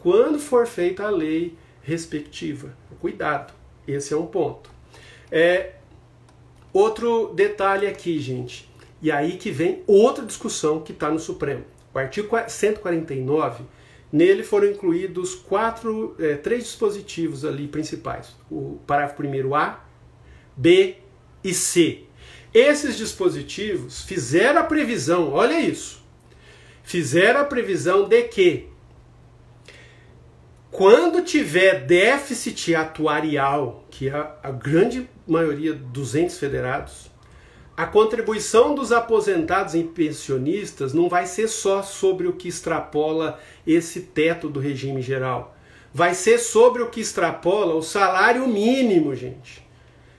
[0.00, 2.76] quando for feita a lei respectiva.
[3.00, 3.52] Cuidado.
[3.86, 4.73] Esse é um ponto.
[5.36, 5.72] É,
[6.72, 8.70] outro detalhe aqui, gente.
[9.02, 11.64] E aí que vem outra discussão que está no Supremo.
[11.92, 13.64] O artigo 149
[14.12, 19.84] Nele foram incluídos quatro, é, três dispositivos ali principais: o parágrafo primeiro A,
[20.56, 20.98] B
[21.42, 22.04] e C.
[22.54, 26.00] Esses dispositivos fizeram a previsão, olha isso,
[26.84, 28.68] fizeram a previsão de que
[30.74, 37.12] quando tiver déficit atuarial, que é a grande maioria dos entes federados,
[37.76, 44.00] a contribuição dos aposentados e pensionistas não vai ser só sobre o que extrapola esse
[44.00, 45.56] teto do regime geral.
[45.92, 49.64] Vai ser sobre o que extrapola o salário mínimo, gente.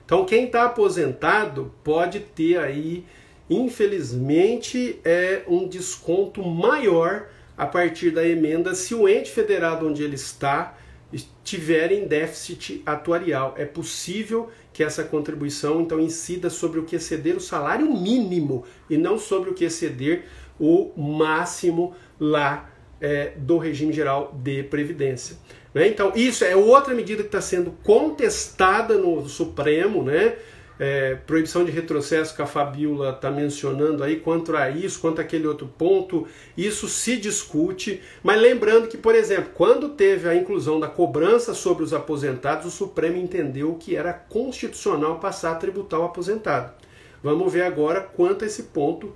[0.06, 3.04] Então, quem está aposentado pode ter aí,
[3.50, 10.16] infelizmente, é um desconto maior a partir da emenda se o ente federado onde ele
[10.16, 10.76] está
[11.12, 13.54] estiver em déficit atuarial.
[13.56, 18.96] É possível que essa contribuição então incida sobre o que exceder o salário mínimo e
[18.96, 20.24] não sobre o que exceder
[20.58, 25.36] o máximo lá é, do regime geral de previdência.
[25.72, 25.88] Né?
[25.88, 30.36] Então, isso é outra medida que está sendo contestada no Supremo, né?
[30.78, 35.46] É, proibição de retrocesso que a Fabiola está mencionando aí, quanto a isso, quanto aquele
[35.46, 40.86] outro ponto, isso se discute, mas lembrando que, por exemplo, quando teve a inclusão da
[40.86, 46.74] cobrança sobre os aposentados, o Supremo entendeu que era constitucional passar a tributar o aposentado.
[47.22, 49.12] Vamos ver agora quanto a esse ponto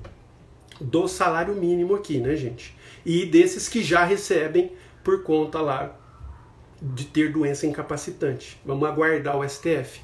[0.81, 2.75] do salário mínimo aqui, né, gente?
[3.05, 4.73] E desses que já recebem
[5.05, 5.97] por conta lá
[6.81, 8.59] de ter doença incapacitante.
[8.65, 10.01] Vamos aguardar o STF.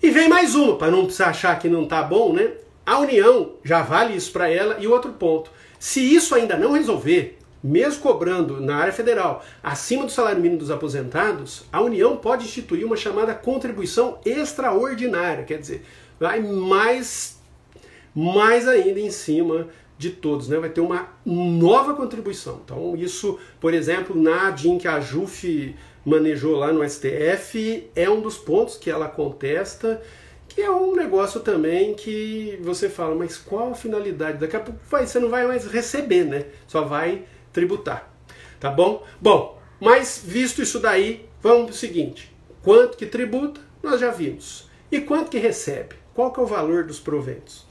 [0.00, 2.52] E vem mais uma, para não precisar achar que não tá bom, né?
[2.86, 4.76] A União já vale isso para ela.
[4.78, 10.12] E outro ponto: se isso ainda não resolver, mesmo cobrando na área federal acima do
[10.12, 15.84] salário mínimo dos aposentados, a União pode instituir uma chamada contribuição extraordinária, quer dizer,
[16.20, 17.40] vai mais,
[18.14, 19.66] mais ainda em cima
[19.98, 20.58] de todos, né?
[20.58, 22.60] vai ter uma nova contribuição.
[22.64, 25.74] Então, isso, por exemplo, na DIN que a JUF
[26.08, 30.00] manejou lá no STF, é um dos pontos que ela contesta,
[30.48, 34.38] que é um negócio também que você fala, mas qual a finalidade?
[34.38, 36.46] Daqui a pouco vai, você não vai mais receber, né?
[36.66, 38.12] Só vai tributar.
[38.58, 39.04] Tá bom?
[39.20, 44.68] Bom, mas visto isso daí, vamos para o seguinte: quanto que tributa, nós já vimos.
[44.90, 45.94] E quanto que recebe?
[46.14, 47.66] Qual que é o valor dos proventos?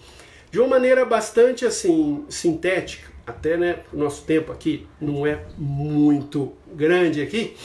[0.49, 7.21] De uma maneira bastante assim sintética, até né, nosso tempo aqui não é muito grande
[7.21, 7.57] aqui,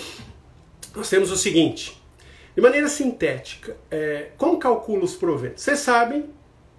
[0.95, 2.01] nós temos o seguinte:
[2.55, 5.63] de maneira sintética, é, como calcula os proventos?
[5.63, 6.31] Vocês sabem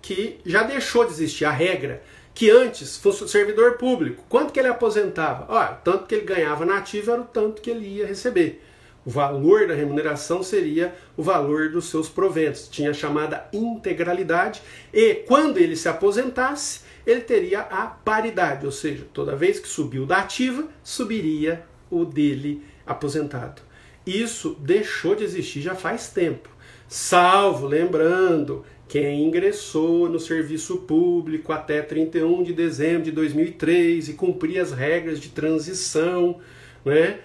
[0.02, 4.24] que já deixou de existir a regra que antes fosse o servidor público.
[4.28, 5.46] Quanto que ele aposentava?
[5.50, 8.62] Olha, tanto que ele ganhava na ativa era o tanto que ele ia receber.
[9.06, 12.68] O valor da remuneração seria o valor dos seus proventos.
[12.68, 14.62] Tinha a chamada integralidade
[14.94, 20.06] e quando ele se aposentasse, ele teria a paridade, ou seja, toda vez que subiu
[20.06, 23.62] da ativa, subiria o dele aposentado.
[24.06, 26.50] Isso deixou de existir já faz tempo.
[26.88, 34.62] Salvo, lembrando, quem ingressou no serviço público até 31 de dezembro de 2003 e cumpria
[34.62, 36.40] as regras de transição,
[36.86, 37.20] né?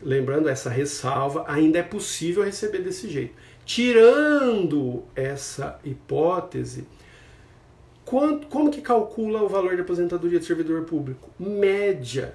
[0.00, 3.34] Lembrando essa ressalva, ainda é possível receber desse jeito.
[3.64, 6.86] Tirando essa hipótese,
[8.04, 11.30] quanto, como que calcula o valor de aposentadoria do servidor público?
[11.38, 12.34] Média.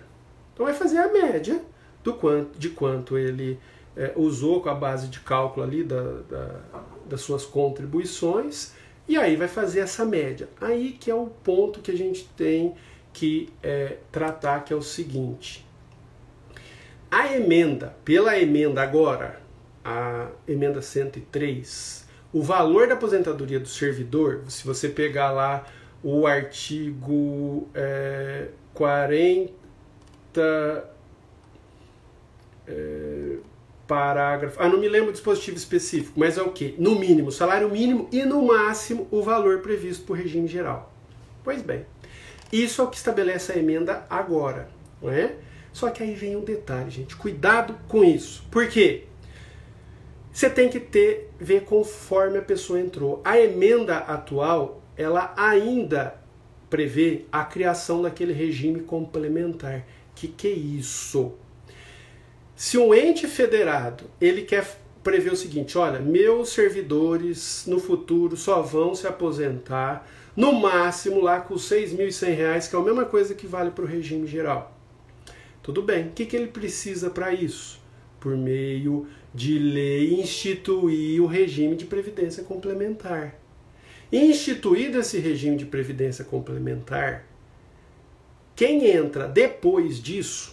[0.54, 1.62] Então vai fazer a média
[2.04, 3.60] do quanto, de quanto ele
[3.96, 6.60] é, usou com a base de cálculo ali da, da,
[7.08, 8.74] das suas contribuições
[9.08, 10.48] e aí vai fazer essa média.
[10.60, 12.74] Aí que é o ponto que a gente tem
[13.12, 15.66] que é, tratar, que é o seguinte.
[17.12, 19.40] A emenda, pela emenda agora,
[19.86, 25.66] a emenda 103, o valor da aposentadoria do servidor, se você pegar lá
[26.02, 30.93] o artigo é, 40
[32.68, 33.38] é,
[33.88, 34.58] parágrafo.
[34.60, 36.76] Ah, não me lembro o dispositivo específico, mas é o quê?
[36.78, 40.94] No mínimo, salário mínimo e no máximo o valor previsto por regime geral.
[41.44, 41.86] Pois bem,
[42.52, 44.70] isso é o que estabelece a emenda agora,
[45.02, 45.36] não é?
[45.72, 47.16] Só que aí vem um detalhe, gente.
[47.16, 48.46] Cuidado com isso.
[48.52, 49.06] Por quê?
[50.32, 53.22] Você tem que ter ver conforme a pessoa entrou.
[53.24, 56.16] A emenda atual, ela ainda
[56.70, 59.86] prevê a criação daquele regime complementar.
[60.16, 61.34] Que que é isso?
[62.56, 68.62] Se um ente federado, ele quer prever o seguinte, olha, meus servidores no futuro só
[68.62, 73.46] vão se aposentar no máximo lá com R$ 6.100, que é a mesma coisa que
[73.46, 74.78] vale para o regime geral.
[75.62, 76.08] Tudo bem.
[76.08, 77.82] O que, que ele precisa para isso?
[78.20, 83.36] Por meio de lei, instituir o regime de previdência complementar.
[84.12, 87.26] Instituído esse regime de previdência complementar,
[88.56, 90.53] quem entra depois disso,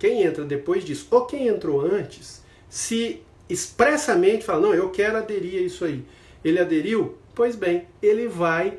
[0.00, 5.60] quem entra depois disso, ou quem entrou antes, se expressamente fala, não, eu quero aderir
[5.60, 6.02] a isso aí.
[6.44, 8.76] Ele aderiu, pois bem, ele vai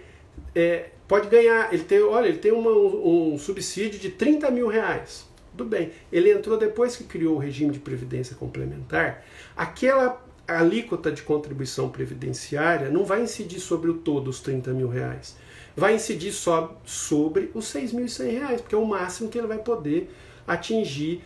[0.56, 5.28] é, pode ganhar, ele tem, olha, ele tem uma, um, subsídio de 30 mil reais.
[5.52, 5.92] Tudo bem.
[6.10, 9.26] Ele entrou depois que criou o regime de previdência complementar.
[9.56, 15.36] Aquela alíquota de contribuição previdenciária não vai incidir sobre o todo os 30 mil reais.
[15.76, 20.10] Vai incidir só sobre os 6.100 reais, porque é o máximo que ele vai poder
[20.54, 21.24] atingir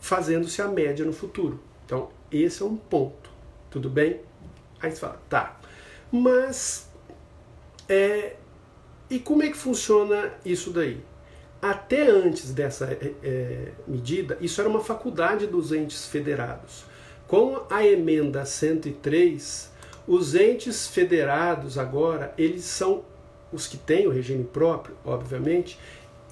[0.00, 1.60] fazendo-se a média no futuro.
[1.84, 3.30] Então, esse é um ponto.
[3.70, 4.20] Tudo bem?
[4.80, 5.58] Aí você fala, tá.
[6.10, 6.88] Mas
[7.88, 8.36] é,
[9.10, 11.00] e como é que funciona isso daí?
[11.60, 12.86] Até antes dessa
[13.22, 16.84] é, medida, isso era uma faculdade dos entes federados.
[17.26, 19.72] Com a emenda 103,
[20.06, 23.04] os entes federados agora, eles são
[23.50, 25.78] os que têm o regime próprio, obviamente,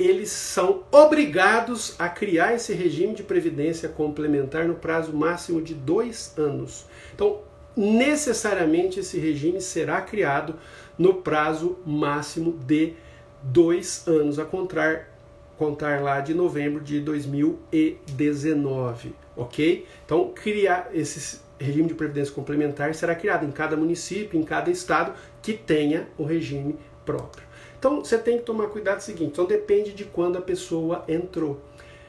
[0.07, 6.33] eles são obrigados a criar esse regime de previdência complementar no prazo máximo de dois
[6.37, 6.87] anos.
[7.15, 7.41] Então,
[7.77, 10.55] necessariamente esse regime será criado
[10.99, 12.95] no prazo máximo de
[13.43, 15.09] dois anos, a contar,
[15.57, 19.87] contar lá de novembro de 2019, ok?
[20.05, 25.15] Então, criar esse regime de previdência complementar será criado em cada município, em cada estado
[25.41, 27.52] que tenha o regime próprio.
[27.83, 31.61] Então, você tem que tomar cuidado seguinte, então depende de quando a pessoa entrou.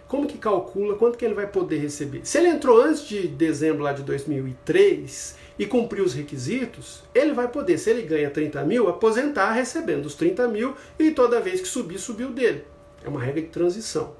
[0.07, 2.21] Como que calcula quanto que ele vai poder receber?
[2.23, 7.47] Se ele entrou antes de dezembro lá de 2003, e cumprir os requisitos, ele vai
[7.47, 11.67] poder, se ele ganha 30 mil, aposentar recebendo os 30 mil e toda vez que
[11.67, 12.63] subir, subiu dele.
[13.03, 14.15] É uma regra de transição.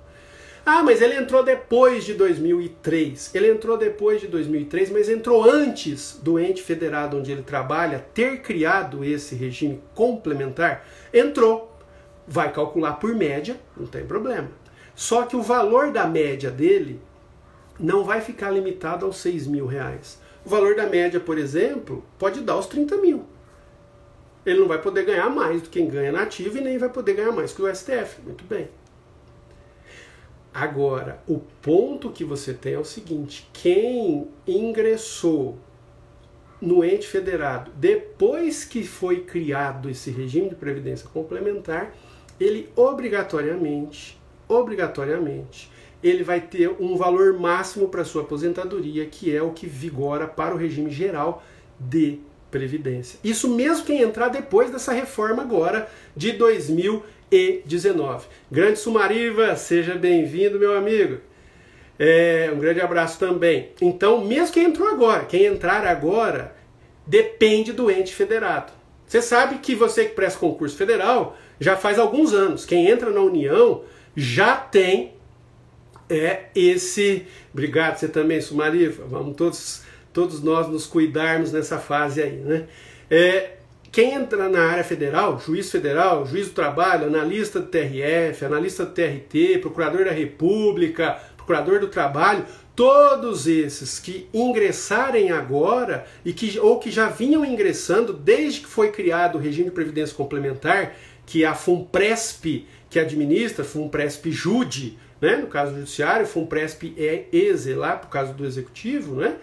[0.66, 3.36] Ah, mas ele entrou depois de 2003.
[3.36, 8.42] Ele entrou depois de 2003, mas entrou antes do ente federado onde ele trabalha ter
[8.42, 10.88] criado esse regime complementar.
[11.14, 11.70] Entrou.
[12.26, 14.50] Vai calcular por média, não tem problema.
[14.96, 17.02] Só que o valor da média dele
[17.78, 20.18] não vai ficar limitado aos 6 mil reais.
[20.46, 23.26] O valor da média, por exemplo, pode dar os 30 mil.
[24.46, 27.16] Ele não vai poder ganhar mais do que quem ganha nativo e nem vai poder
[27.16, 28.22] ganhar mais que o STF.
[28.26, 28.70] Muito bem.
[30.54, 35.58] Agora, o ponto que você tem é o seguinte: quem ingressou
[36.62, 41.94] no ente federado depois que foi criado esse regime de previdência complementar,
[42.40, 45.72] ele obrigatoriamente, obrigatoriamente,
[46.04, 50.54] ele vai ter um valor máximo para sua aposentadoria, que é o que vigora para
[50.54, 51.44] o regime geral
[51.80, 52.20] de
[52.52, 53.20] previdência.
[53.24, 56.32] Isso mesmo quem entrar depois dessa reforma agora de
[57.34, 58.28] 2019.
[58.52, 61.18] Grande Sumariva, seja bem-vindo, meu amigo.
[61.98, 63.72] É, um grande abraço também.
[63.82, 66.56] Então, mesmo quem entrou agora, quem entrar agora,
[67.06, 68.72] depende do ente federado.
[69.08, 72.66] Você sabe que você que presta concurso federal já faz alguns anos.
[72.66, 73.84] Quem entra na União
[74.16, 75.14] já tem
[76.10, 77.26] é esse.
[77.52, 79.04] Obrigado, você também, Sumarifa.
[79.06, 82.68] Vamos todos, todos nós nos cuidarmos nessa fase aí, né?
[83.10, 83.52] É,
[83.94, 88.92] quem entra na área federal, juiz federal, juiz do trabalho, analista do TRF, analista do
[88.92, 92.44] TRT, procurador da República, procurador do trabalho,
[92.76, 98.92] todos esses que ingressarem agora e que ou que já vinham ingressando desde que foi
[98.92, 105.36] criado o regime de previdência complementar, que é a FUNPRESP que administra, FUNPRESP Jude, né?
[105.36, 106.96] no caso do judiciário, foi um presp
[107.32, 109.36] ESE lá, por causa do executivo, né?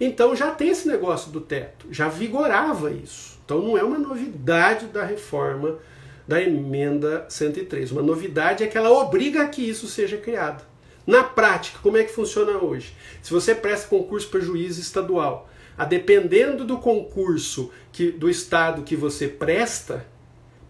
[0.00, 3.37] Então já tem esse negócio do teto, já vigorava isso.
[3.48, 5.78] Então não é uma novidade da reforma
[6.26, 7.92] da emenda 103.
[7.92, 10.62] Uma novidade é que ela obriga que isso seja criado.
[11.06, 12.92] Na prática, como é que funciona hoje?
[13.22, 18.94] Se você presta concurso para juiz estadual, a dependendo do concurso que, do estado que
[18.94, 20.04] você presta,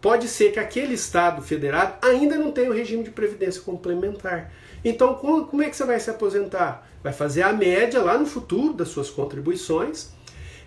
[0.01, 4.53] pode ser que aquele estado federado ainda não tenha o regime de previdência complementar.
[4.85, 6.89] Então, como é que você vai se aposentar?
[7.03, 10.17] Vai fazer a média lá no futuro das suas contribuições,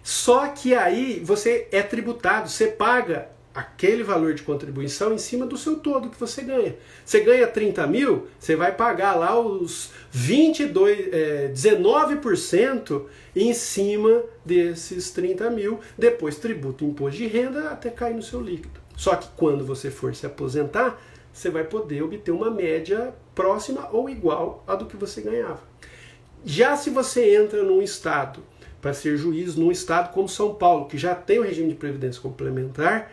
[0.03, 5.57] só que aí você é tributado, você paga aquele valor de contribuição em cima do
[5.57, 6.75] seu todo que você ganha.
[7.05, 13.03] Você ganha 30 mil, você vai pagar lá os 22, é, 19%
[13.35, 18.79] em cima desses 30 mil, depois tributo imposto de renda até cair no seu líquido.
[18.95, 21.01] Só que quando você for se aposentar,
[21.33, 25.61] você vai poder obter uma média próxima ou igual à do que você ganhava.
[26.43, 28.41] Já se você entra num estado
[28.81, 32.21] para ser juiz num estado como São Paulo, que já tem o regime de previdência
[32.21, 33.11] complementar,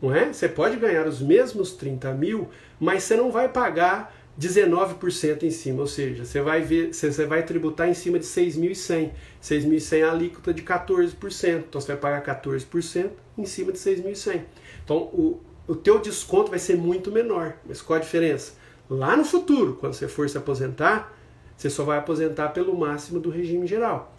[0.00, 0.32] não é?
[0.32, 2.48] Você pode ganhar os mesmos 30 mil,
[2.78, 7.42] mas você não vai pagar 19% em cima, ou seja, você vai ver, você vai
[7.42, 9.10] tributar em cima de 6.100.
[9.42, 14.42] 6.100 é a alíquota de 14%, então você vai pagar 14% em cima de 6.100.
[14.84, 17.56] Então o, o teu desconto vai ser muito menor.
[17.66, 18.52] Mas qual a diferença?
[18.88, 21.12] Lá no futuro, quando você for se aposentar,
[21.56, 24.16] você só vai aposentar pelo máximo do regime geral.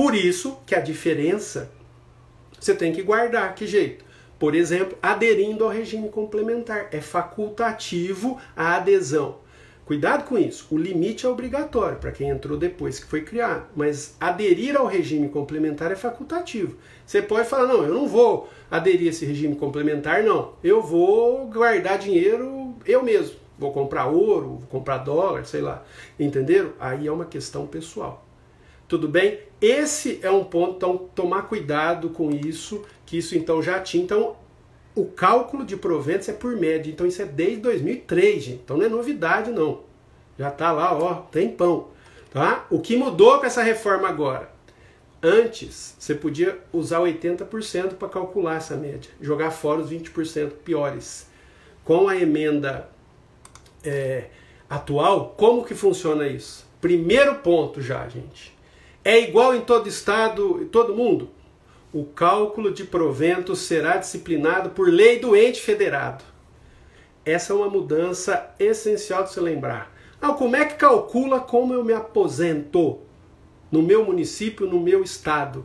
[0.00, 1.70] Por isso que a diferença
[2.58, 3.54] você tem que guardar.
[3.54, 4.02] Que jeito?
[4.38, 6.88] Por exemplo, aderindo ao regime complementar.
[6.90, 9.36] É facultativo a adesão.
[9.84, 10.66] Cuidado com isso.
[10.70, 13.66] O limite é obrigatório para quem entrou depois que foi criado.
[13.76, 16.78] Mas aderir ao regime complementar é facultativo.
[17.04, 20.54] Você pode falar: não, eu não vou aderir a esse regime complementar, não.
[20.64, 23.36] Eu vou guardar dinheiro eu mesmo.
[23.58, 25.84] Vou comprar ouro, vou comprar dólar, sei lá.
[26.18, 26.72] Entenderam?
[26.80, 28.29] Aí é uma questão pessoal.
[28.90, 29.38] Tudo bem?
[29.60, 34.02] Esse é um ponto, então tomar cuidado com isso, que isso então já tinha.
[34.02, 34.34] Então,
[34.96, 38.60] o cálculo de proventos é por média, então isso é desde 2003, gente.
[38.64, 39.82] Então não é novidade não.
[40.36, 41.86] Já está lá, ó, tem pão.
[42.32, 42.66] Tá?
[42.68, 44.50] O que mudou com essa reforma agora?
[45.22, 51.30] Antes, você podia usar 80% para calcular essa média, jogar fora os 20% piores.
[51.84, 52.88] Com a emenda
[53.84, 54.30] é,
[54.68, 56.66] atual, como que funciona isso?
[56.80, 58.58] Primeiro ponto já, gente.
[59.04, 61.30] É igual em todo estado, em todo mundo?
[61.92, 66.22] O cálculo de provento será disciplinado por lei do ente federado.
[67.24, 69.92] Essa é uma mudança essencial de se lembrar.
[70.20, 72.98] Ah, como é que calcula como eu me aposento?
[73.72, 75.64] No meu município, no meu estado.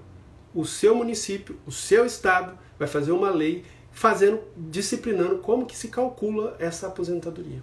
[0.53, 5.89] O seu município, o seu estado vai fazer uma lei fazendo, disciplinando como que se
[5.89, 7.61] calcula essa aposentadoria.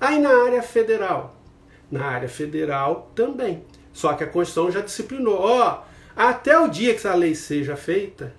[0.00, 1.36] Aí na área federal,
[1.90, 3.62] na área federal também.
[3.94, 5.38] Só que a Constituição já disciplinou.
[5.40, 5.82] Ó,
[6.14, 8.34] até o dia que essa lei seja feita,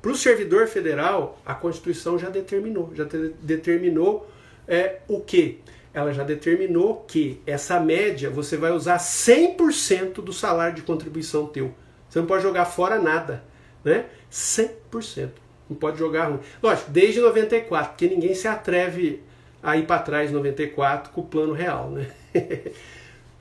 [0.00, 2.92] para o servidor federal, a Constituição já determinou.
[2.94, 3.04] Já
[3.42, 4.30] determinou
[4.66, 5.58] é, o quê?
[5.92, 11.74] Ela já determinou que essa média você vai usar 100% do salário de contribuição teu.
[12.08, 13.42] Você não pode jogar fora nada.
[13.84, 14.04] Né?
[14.30, 15.30] 100%.
[15.68, 16.40] Não pode jogar ruim.
[16.62, 19.22] Lógico, desde 94, porque ninguém se atreve
[19.60, 21.90] a ir para trás 94 com o plano real.
[21.90, 22.06] Né?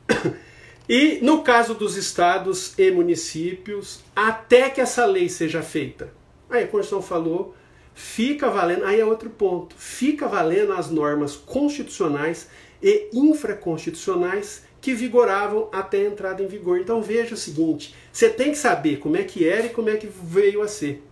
[0.88, 6.14] E no caso dos estados e municípios, até que essa lei seja feita,
[6.50, 7.56] aí a Constituição falou,
[7.94, 12.48] fica valendo, aí é outro ponto, fica valendo as normas constitucionais
[12.84, 16.80] e infraconstitucionais que vigoravam até a entrada em vigor.
[16.80, 19.98] Então veja o seguinte, você tem que saber como é que era e como é
[19.98, 21.04] que veio a ser.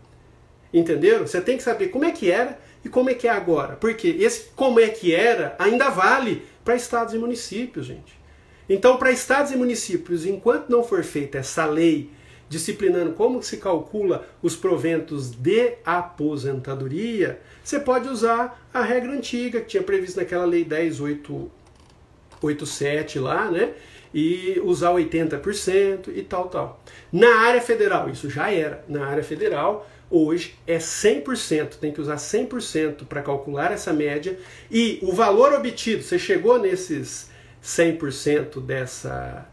[0.71, 1.25] Entenderam?
[1.25, 3.75] Você tem que saber como é que era e como é que é agora.
[3.75, 8.22] Porque esse como é que era ainda vale para estados e municípios, gente.
[8.67, 12.09] Então, para estados e municípios, enquanto não for feita essa lei
[12.53, 19.67] disciplinando como se calcula os proventos de aposentadoria, você pode usar a regra antiga que
[19.67, 23.71] tinha previsto naquela lei 10887 lá, né?
[24.13, 26.79] E usar 80% e tal, tal.
[27.11, 28.85] Na área federal, isso já era.
[28.87, 34.37] Na área federal, hoje é 100%, tem que usar 100% para calcular essa média.
[34.69, 37.32] E o valor obtido, você chegou nesses
[37.63, 39.47] 100% dessa.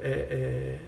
[0.00, 0.78] É,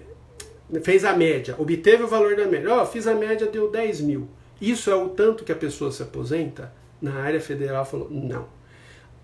[0.73, 2.73] é, fez a média, obteve o valor da média.
[2.73, 4.29] Ó, oh, fiz a média, deu 10 mil.
[4.61, 6.73] Isso é o tanto que a pessoa se aposenta?
[7.03, 8.49] Na área federal falou: não.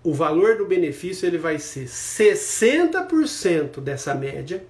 [0.03, 4.65] O valor do benefício ele vai ser 60% dessa média,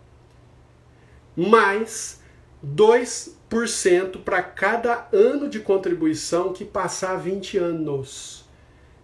[1.35, 2.21] mais
[2.65, 8.45] 2% para cada ano de contribuição que passar 20 anos.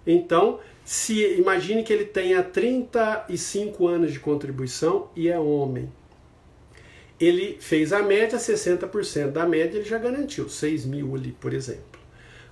[0.05, 5.91] Então, se imagine que ele tenha 35 anos de contribuição e é homem.
[7.19, 11.99] Ele fez a média, 60% da média ele já garantiu, 6 mil ali, por exemplo.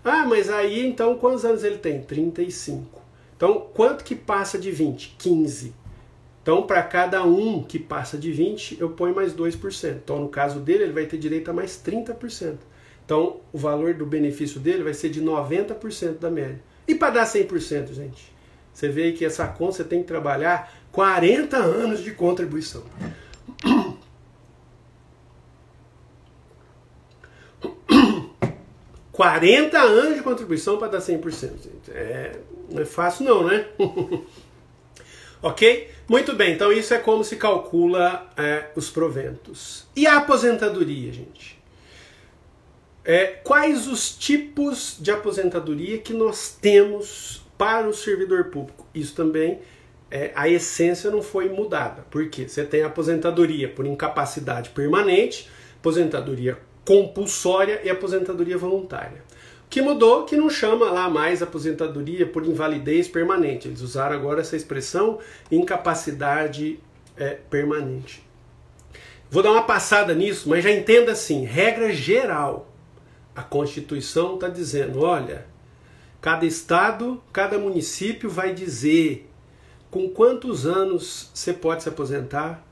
[0.03, 2.01] Ah, mas aí então quantos anos ele tem?
[2.01, 3.01] 35.
[3.35, 5.15] Então, quanto que passa de 20?
[5.17, 5.73] 15.
[6.41, 9.95] Então, para cada um que passa de 20, eu ponho mais 2%.
[10.03, 12.57] Então, no caso dele, ele vai ter direito a mais 30%.
[13.03, 16.61] Então, o valor do benefício dele vai ser de 90% da média.
[16.91, 18.29] E para dar 100%, gente?
[18.73, 22.83] Você vê que essa conta você tem que trabalhar 40 anos de contribuição.
[29.13, 31.69] 40 anos de contribuição para dar 100%.
[31.91, 32.37] É,
[32.69, 33.67] não é fácil não, né?
[35.41, 35.89] ok?
[36.09, 39.87] Muito bem, então isso é como se calcula é, os proventos.
[39.95, 41.60] E a aposentadoria, gente?
[43.03, 48.85] É, quais os tipos de aposentadoria que nós temos para o servidor público?
[48.93, 49.59] Isso também,
[50.09, 52.05] é, a essência não foi mudada.
[52.11, 52.47] Por quê?
[52.47, 55.49] Você tem aposentadoria por incapacidade permanente,
[55.79, 59.23] aposentadoria compulsória e aposentadoria voluntária.
[59.65, 63.67] O que mudou que não chama lá mais aposentadoria por invalidez permanente.
[63.67, 66.79] Eles usaram agora essa expressão incapacidade
[67.17, 68.23] é, permanente.
[69.29, 72.70] Vou dar uma passada nisso, mas já entenda assim: regra geral.
[73.35, 75.45] A Constituição está dizendo: olha,
[76.19, 79.29] cada estado, cada município vai dizer
[79.89, 82.65] com quantos anos você pode se aposentar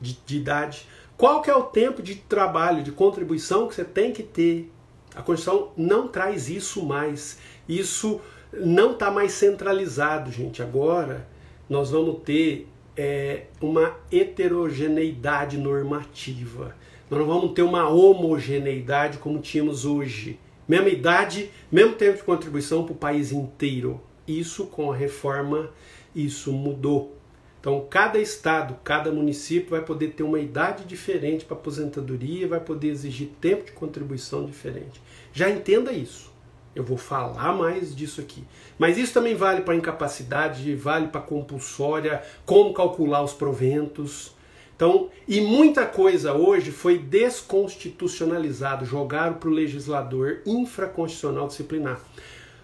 [0.00, 0.88] de, de idade.
[1.16, 4.72] Qual que é o tempo de trabalho, de contribuição que você tem que ter?
[5.14, 7.38] A Constituição não traz isso mais.
[7.68, 8.20] Isso
[8.52, 10.62] não está mais centralizado, gente.
[10.62, 11.28] Agora
[11.68, 16.74] nós vamos ter é, uma heterogeneidade normativa.
[17.12, 20.40] Nós não vamos ter uma homogeneidade como tínhamos hoje.
[20.66, 24.00] Mesma idade, mesmo tempo de contribuição para o país inteiro.
[24.26, 25.68] Isso com a reforma,
[26.14, 27.14] isso mudou.
[27.60, 32.88] Então, cada estado, cada município vai poder ter uma idade diferente para aposentadoria, vai poder
[32.88, 34.98] exigir tempo de contribuição diferente.
[35.34, 36.32] Já entenda isso.
[36.74, 38.42] Eu vou falar mais disso aqui.
[38.78, 44.32] Mas isso também vale para incapacidade, vale para compulsória, como calcular os proventos.
[44.74, 52.00] Então, e muita coisa hoje foi desconstitucionalizado, jogaram para o legislador infraconstitucional disciplinar.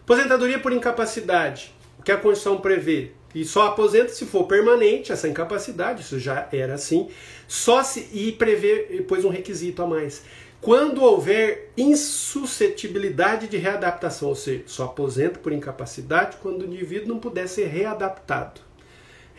[0.03, 1.73] Aposentadoria por incapacidade.
[1.99, 3.13] O que a Constituição prevê?
[3.35, 7.09] E só aposenta se for permanente essa incapacidade, isso já era assim,
[7.47, 10.23] só se e prevê depois um requisito a mais.
[10.61, 17.21] Quando houver insuscetibilidade de readaptação, ou seja, só aposenta por incapacidade quando o indivíduo não
[17.21, 18.68] puder ser readaptado.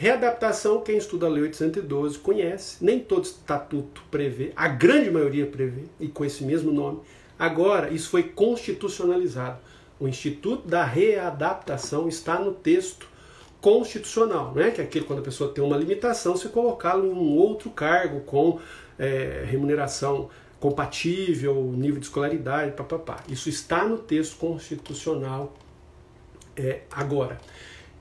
[0.01, 5.81] Readaptação, quem estuda a Lei 812 conhece, nem todo estatuto prevê, a grande maioria prevê,
[5.99, 7.01] e com esse mesmo nome.
[7.37, 9.59] Agora, isso foi constitucionalizado.
[9.99, 13.09] O Instituto da Readaptação está no texto
[13.59, 14.71] constitucional, né?
[14.71, 18.21] que é aquele quando a pessoa tem uma limitação, se colocá-lo em um outro cargo
[18.21, 18.57] com
[18.97, 20.29] é, remuneração
[20.61, 23.21] compatível, nível de escolaridade, papapá.
[23.27, 25.53] Isso está no texto constitucional
[26.55, 27.37] é, agora.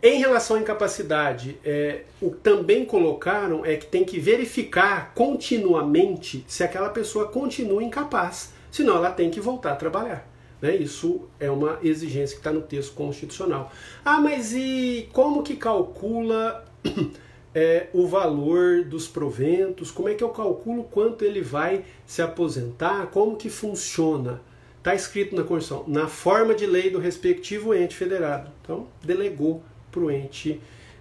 [0.01, 6.45] Em relação à incapacidade, é, o que também colocaram é que tem que verificar continuamente
[6.47, 10.29] se aquela pessoa continua incapaz, senão ela tem que voltar a trabalhar.
[10.63, 10.77] Né?
[10.77, 13.73] Isso é uma exigência que está no texto constitucional.
[14.05, 16.65] Ah, mas e como que calcula
[17.53, 19.91] é, o valor dos proventos?
[19.91, 23.09] Como é que eu calculo quanto ele vai se aposentar?
[23.09, 24.41] Como que funciona?
[24.79, 28.49] Está escrito na Constituição, na forma de lei do respectivo ente federado.
[28.63, 29.61] Então, delegou
[29.99, 30.61] para o ente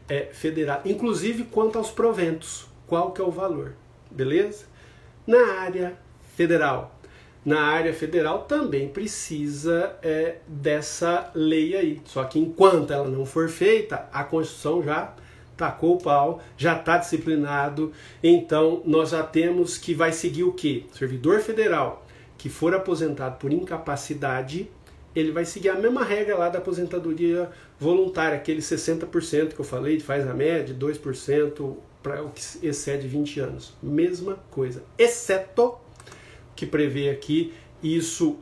[0.10, 0.30] é.
[0.86, 3.74] Inclusive quanto aos proventos, qual que é o valor,
[4.10, 4.66] beleza?
[5.26, 5.98] Na área
[6.36, 6.98] federal,
[7.46, 12.02] na área federal também precisa é, dessa lei aí.
[12.06, 15.14] Só que enquanto ela não for feita, a Constituição já
[15.56, 17.92] tacou o pau, já está disciplinado.
[18.24, 20.86] Então nós já temos que vai seguir o quê?
[20.94, 22.06] Servidor federal
[22.38, 24.70] que for aposentado por incapacidade,
[25.16, 30.00] ele vai seguir a mesma regra lá da aposentadoria voluntária, aquele 60% que eu falei,
[30.00, 33.74] faz a média, 2% para o que excede 20 anos.
[33.82, 35.78] Mesma coisa, exceto
[36.56, 37.54] que prevê aqui
[37.84, 38.38] isso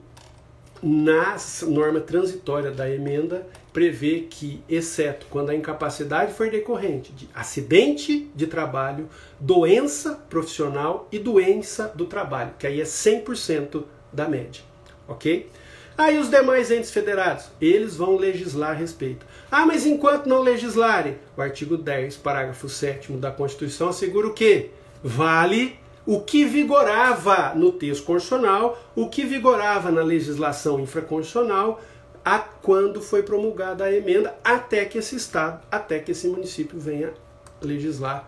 [0.82, 1.36] na
[1.68, 8.48] norma transitória da emenda prevê que, exceto quando a incapacidade for decorrente de acidente de
[8.48, 13.84] trabalho, doença profissional e doença do trabalho, que aí é 100%
[14.14, 14.64] da média,
[15.10, 15.50] ok?
[15.98, 19.26] Aí os demais entes federados, eles vão legislar a respeito.
[19.50, 24.72] Ah, mas enquanto não legislarem, o artigo 10, parágrafo 7 da Constituição assegura o quê?
[25.02, 31.82] Vale o que vigorava no texto constitucional, o que vigorava na legislação infraconstitucional,
[32.24, 37.14] a quando foi promulgada a emenda, até que esse estado, até que esse município venha
[37.62, 38.28] legislar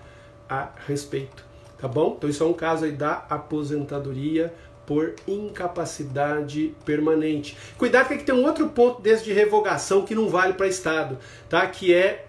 [0.49, 1.45] a respeito.
[1.77, 2.15] Tá bom?
[2.17, 4.53] Então isso é um caso aí da aposentadoria
[4.87, 7.57] por incapacidade permanente.
[7.77, 11.19] Cuidado que tem um outro ponto desse de revogação que não vale para estado,
[11.49, 11.67] tá?
[11.67, 12.25] Que é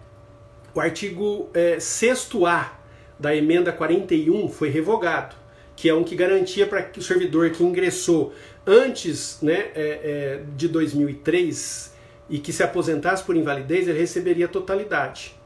[0.74, 2.76] o artigo é, 6 A
[3.18, 5.36] da emenda 41 foi revogado.
[5.76, 8.34] que é um que garantia para o servidor que ingressou
[8.66, 11.94] antes né, é, é, de 2003
[12.28, 15.37] e que se aposentasse por invalidez, ele receberia a totalidade.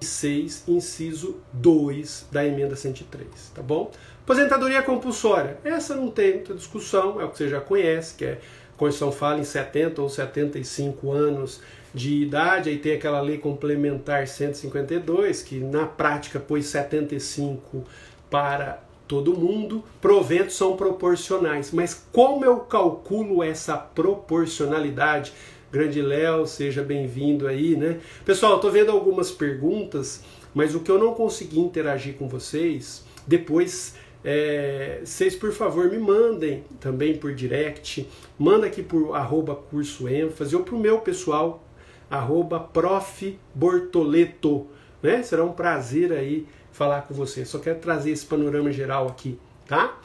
[0.00, 3.90] Seis, inciso 2 da emenda 103, tá bom?
[4.22, 8.32] Aposentadoria compulsória, essa não tem muita discussão, é o que você já conhece, que é
[8.32, 11.60] a Constituição fala em 70 ou 75 anos
[11.94, 17.84] de idade, aí tem aquela lei complementar 152, que na prática pôs 75
[18.30, 19.82] para todo mundo.
[20.00, 25.32] Proventos são proporcionais, mas como eu calculo essa proporcionalidade?
[25.70, 28.00] Grande Léo, seja bem-vindo aí, né?
[28.24, 30.22] Pessoal, tô vendo algumas perguntas,
[30.54, 33.94] mas o que eu não consegui interagir com vocês, depois
[34.24, 38.08] é, vocês por favor me mandem também por direct,
[38.38, 41.62] manda aqui por arroba curso ênfase ou pro meu pessoal,
[42.10, 44.68] arroba prof Bortoleto,
[45.02, 45.22] né?
[45.22, 47.44] Será um prazer aí falar com você.
[47.44, 50.00] Só quero trazer esse panorama geral aqui, tá?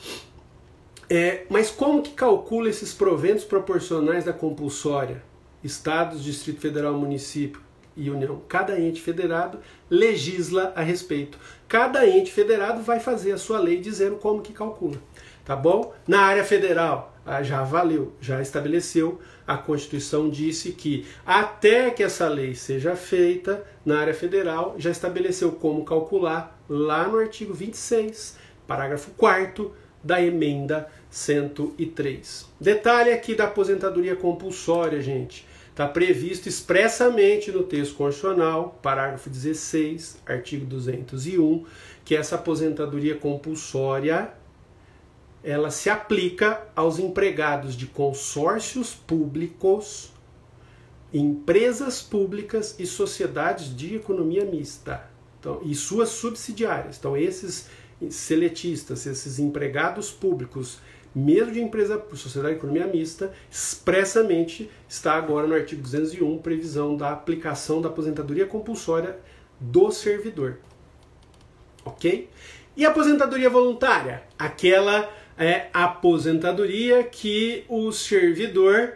[1.09, 5.23] É, mas como que calcula esses proventos proporcionais da compulsória?
[5.63, 7.61] Estados, Distrito Federal, município
[7.95, 8.41] e União.
[8.47, 9.59] Cada ente federado
[9.89, 11.37] legisla a respeito.
[11.67, 14.97] Cada ente federado vai fazer a sua lei dizendo como que calcula.
[15.45, 15.93] Tá bom?
[16.07, 19.19] Na área federal, ah, já valeu, já estabeleceu.
[19.45, 25.51] A Constituição disse que até que essa lei seja feita, na área federal, já estabeleceu
[25.51, 32.45] como calcular lá no artigo 26, parágrafo 4 da emenda 103.
[32.59, 35.45] Detalhe aqui da aposentadoria compulsória, gente.
[35.73, 41.65] Está previsto expressamente no texto constitucional, parágrafo 16, artigo 201,
[42.05, 44.31] que essa aposentadoria compulsória
[45.43, 50.13] ela se aplica aos empregados de consórcios públicos,
[51.11, 55.09] empresas públicas e sociedades de economia mista.
[55.39, 56.99] Então, e suas subsidiárias.
[56.99, 57.67] Então, esses
[58.11, 60.77] seletistas, esses empregados públicos
[61.15, 67.11] mesmo de empresa sociedade de economia mista, expressamente está agora no artigo 201 previsão da
[67.11, 69.17] aplicação da aposentadoria compulsória
[69.59, 70.57] do servidor.
[71.85, 72.29] Ok?
[72.75, 74.23] E aposentadoria voluntária?
[74.37, 78.93] Aquela é aposentadoria que o servidor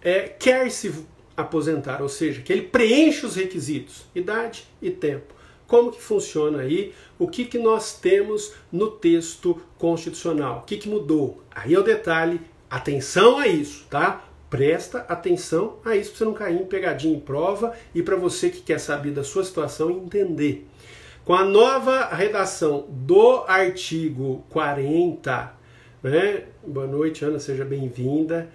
[0.00, 0.92] é, quer se
[1.36, 5.37] aposentar, ou seja, que ele preenche os requisitos, idade e tempo.
[5.68, 6.94] Como que funciona aí?
[7.18, 10.60] O que, que nós temos no texto constitucional?
[10.60, 11.42] O que, que mudou?
[11.50, 12.40] Aí é o detalhe,
[12.70, 14.24] atenção a isso, tá?
[14.48, 18.48] Presta atenção a isso para você não cair em pegadinha em prova e para você
[18.48, 20.66] que quer saber da sua situação entender.
[21.22, 25.52] Com a nova redação do artigo 40,
[26.02, 26.44] né?
[26.66, 28.48] Boa noite, Ana, seja bem-vinda.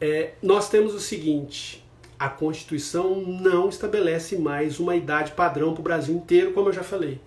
[0.00, 1.85] É, nós temos o seguinte:
[2.18, 6.82] a Constituição não estabelece mais uma idade padrão para o Brasil inteiro, como eu já
[6.82, 7.20] falei.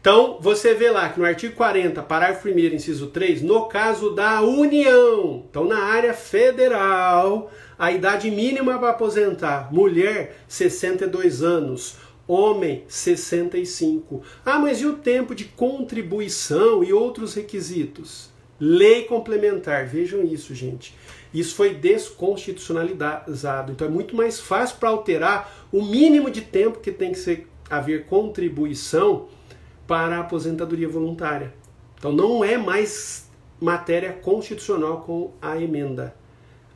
[0.00, 4.42] Então, você vê lá que no artigo 40, parágrafo 1, inciso 3, no caso da
[4.42, 14.22] União, então na área federal, a idade mínima para aposentar, mulher, 62 anos, homem, 65.
[14.44, 18.28] Ah, mas e o tempo de contribuição e outros requisitos?
[18.58, 20.94] Lei complementar, vejam isso, gente.
[21.32, 23.72] Isso foi desconstitucionalizado.
[23.72, 27.48] Então é muito mais fácil para alterar o mínimo de tempo que tem que ser,
[27.70, 29.28] haver contribuição
[29.86, 31.54] para a aposentadoria voluntária.
[31.98, 33.30] Então não é mais
[33.60, 36.14] matéria constitucional com a emenda.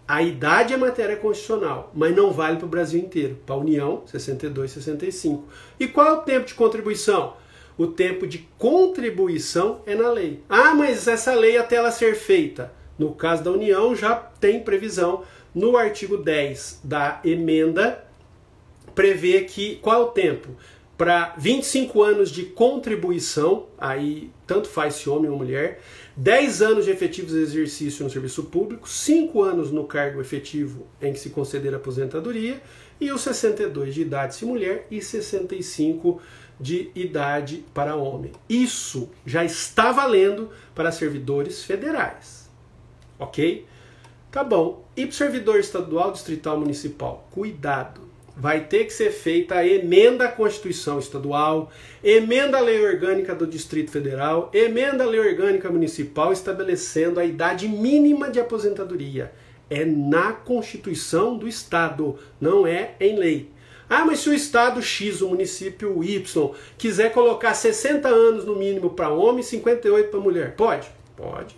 [0.08, 3.36] A idade é matéria constitucional, mas não vale para o Brasil inteiro.
[3.44, 5.44] Para a União, 62, 65.
[5.80, 7.34] E qual é o tempo de contribuição?
[7.76, 10.42] O tempo de contribuição é na lei.
[10.48, 15.24] Ah, mas essa lei até ela ser feita no caso da União, já tem previsão
[15.54, 18.04] no artigo 10 da emenda,
[18.94, 20.50] prevê que qual é o tempo?
[20.96, 25.80] Para 25 anos de contribuição, aí tanto faz se homem ou mulher,
[26.16, 31.18] 10 anos de efetivos exercício no serviço público, 5 anos no cargo efetivo em que
[31.18, 32.62] se conceder aposentadoria,
[32.98, 36.20] e os 62 de idade se mulher e 65
[36.58, 38.32] de idade para homem.
[38.48, 42.35] Isso já está valendo para servidores federais.
[43.18, 43.66] Ok?
[44.30, 44.84] Tá bom.
[44.96, 47.26] E servidor estadual, distrital, municipal?
[47.30, 48.02] Cuidado.
[48.36, 51.72] Vai ter que ser feita a emenda à Constituição Estadual,
[52.04, 57.66] emenda à Lei Orgânica do Distrito Federal, emenda à Lei Orgânica Municipal estabelecendo a idade
[57.66, 59.32] mínima de aposentadoria.
[59.70, 63.50] É na Constituição do Estado, não é em lei.
[63.88, 68.90] Ah, mas se o estado X, o município Y, quiser colocar 60 anos no mínimo
[68.90, 70.88] para homem e 58 para mulher, pode?
[71.16, 71.56] Pode.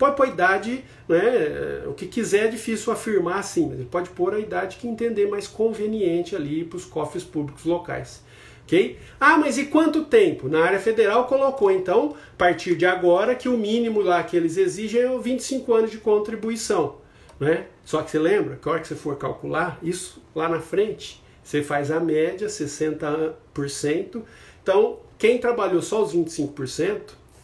[0.00, 4.08] Pode pôr a idade, né, o que quiser, é difícil afirmar assim, mas ele pode
[4.08, 8.24] pôr a idade que entender mais conveniente ali para os cofres públicos locais.
[8.64, 8.98] ok?
[9.20, 10.48] Ah, mas e quanto tempo?
[10.48, 14.56] Na área federal colocou, então, a partir de agora, que o mínimo lá que eles
[14.56, 16.96] exigem é 25 anos de contribuição.
[17.38, 17.66] Né?
[17.84, 21.22] Só que você lembra que a hora que você for calcular isso lá na frente,
[21.44, 24.22] você faz a média, 60%.
[24.62, 27.00] Então, quem trabalhou só os 25%,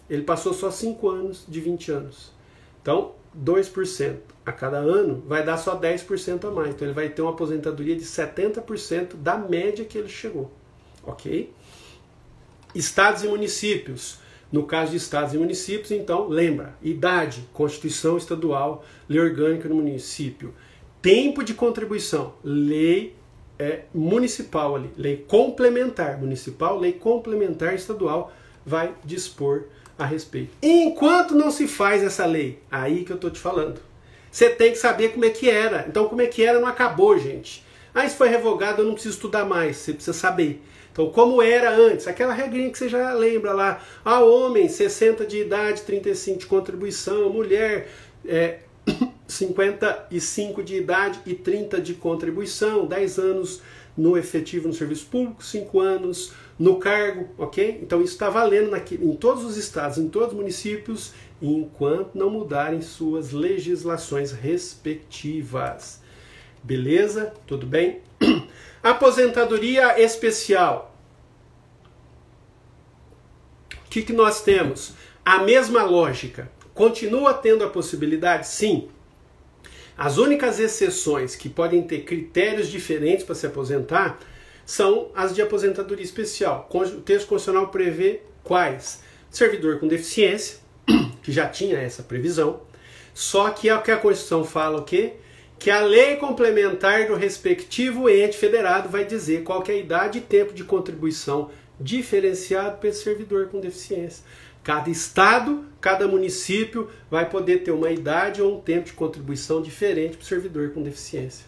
[0.08, 2.35] ele passou só 5 anos de 20 anos.
[2.86, 4.14] Então, 2%
[4.46, 6.68] a cada ano vai dar só 10% a mais.
[6.68, 10.52] Então, ele vai ter uma aposentadoria de 70% da média que ele chegou.
[11.02, 11.52] Ok?
[12.72, 14.20] Estados e municípios.
[14.52, 20.54] No caso de estados e municípios, então, lembra: idade, Constituição Estadual, lei orgânica do município.
[21.02, 23.16] Tempo de contribuição, lei
[23.58, 28.32] é, municipal ali, lei complementar municipal, lei complementar estadual
[28.64, 29.64] vai dispor
[29.98, 30.50] a respeito.
[30.62, 33.80] Enquanto não se faz essa lei, aí que eu tô te falando.
[34.30, 35.86] Você tem que saber como é que era.
[35.88, 37.64] Então, como é que era não acabou, gente.
[37.94, 39.78] Ah, isso foi revogado, eu não preciso estudar mais.
[39.78, 40.62] Você precisa saber.
[40.92, 43.82] Então, como era antes, aquela regrinha que você já lembra lá.
[44.04, 47.88] Ah, homem, 60 de idade, 35 de contribuição, mulher,
[48.26, 48.60] é,
[49.26, 53.62] 55 de idade e 30 de contribuição, 10 anos
[53.96, 57.80] no efetivo no serviço público, 5 anos no cargo, ok?
[57.82, 62.80] Então isso está valendo em todos os estados, em todos os municípios, enquanto não mudarem
[62.80, 66.00] suas legislações respectivas.
[66.62, 67.32] Beleza?
[67.46, 68.00] Tudo bem?
[68.82, 70.94] Aposentadoria especial.
[73.72, 74.94] O que, que nós temos?
[75.24, 76.50] A mesma lógica.
[76.74, 78.48] Continua tendo a possibilidade?
[78.48, 78.88] Sim.
[79.96, 84.18] As únicas exceções que podem ter critérios diferentes para se aposentar
[84.66, 86.68] são as de aposentadoria especial.
[86.70, 89.00] O texto constitucional prevê quais?
[89.30, 90.58] Servidor com deficiência,
[91.22, 92.60] que já tinha essa previsão,
[93.14, 95.14] só que é o que a Constituição fala o quê?
[95.58, 100.20] Que a lei complementar do respectivo ente federado vai dizer qual é a idade e
[100.20, 101.50] tempo de contribuição
[101.80, 104.24] diferenciado para esse servidor com deficiência.
[104.62, 110.16] Cada estado, cada município vai poder ter uma idade ou um tempo de contribuição diferente
[110.16, 111.46] para o servidor com deficiência.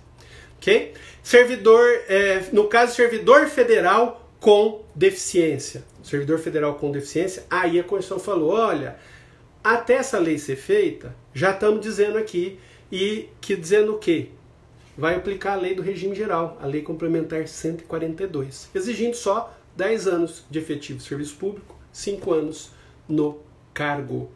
[0.58, 0.92] Ok?
[1.22, 5.84] Servidor, é, no caso, servidor federal com deficiência.
[6.02, 8.96] Servidor federal com deficiência, aí a Constituição falou: olha,
[9.62, 12.58] até essa lei ser feita, já estamos dizendo aqui,
[12.90, 14.28] e que dizendo o quê?
[14.96, 20.44] Vai aplicar a lei do regime geral, a lei complementar 142, exigindo só 10 anos
[20.50, 22.70] de efetivo serviço público, 5 anos
[23.08, 23.40] no
[23.72, 24.30] cargo.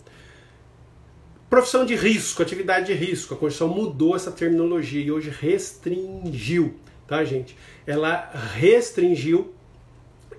[1.52, 3.34] Profissão de risco, atividade de risco.
[3.34, 6.76] A Constituição mudou essa terminologia e hoje restringiu,
[7.06, 7.54] tá, gente?
[7.86, 9.52] Ela restringiu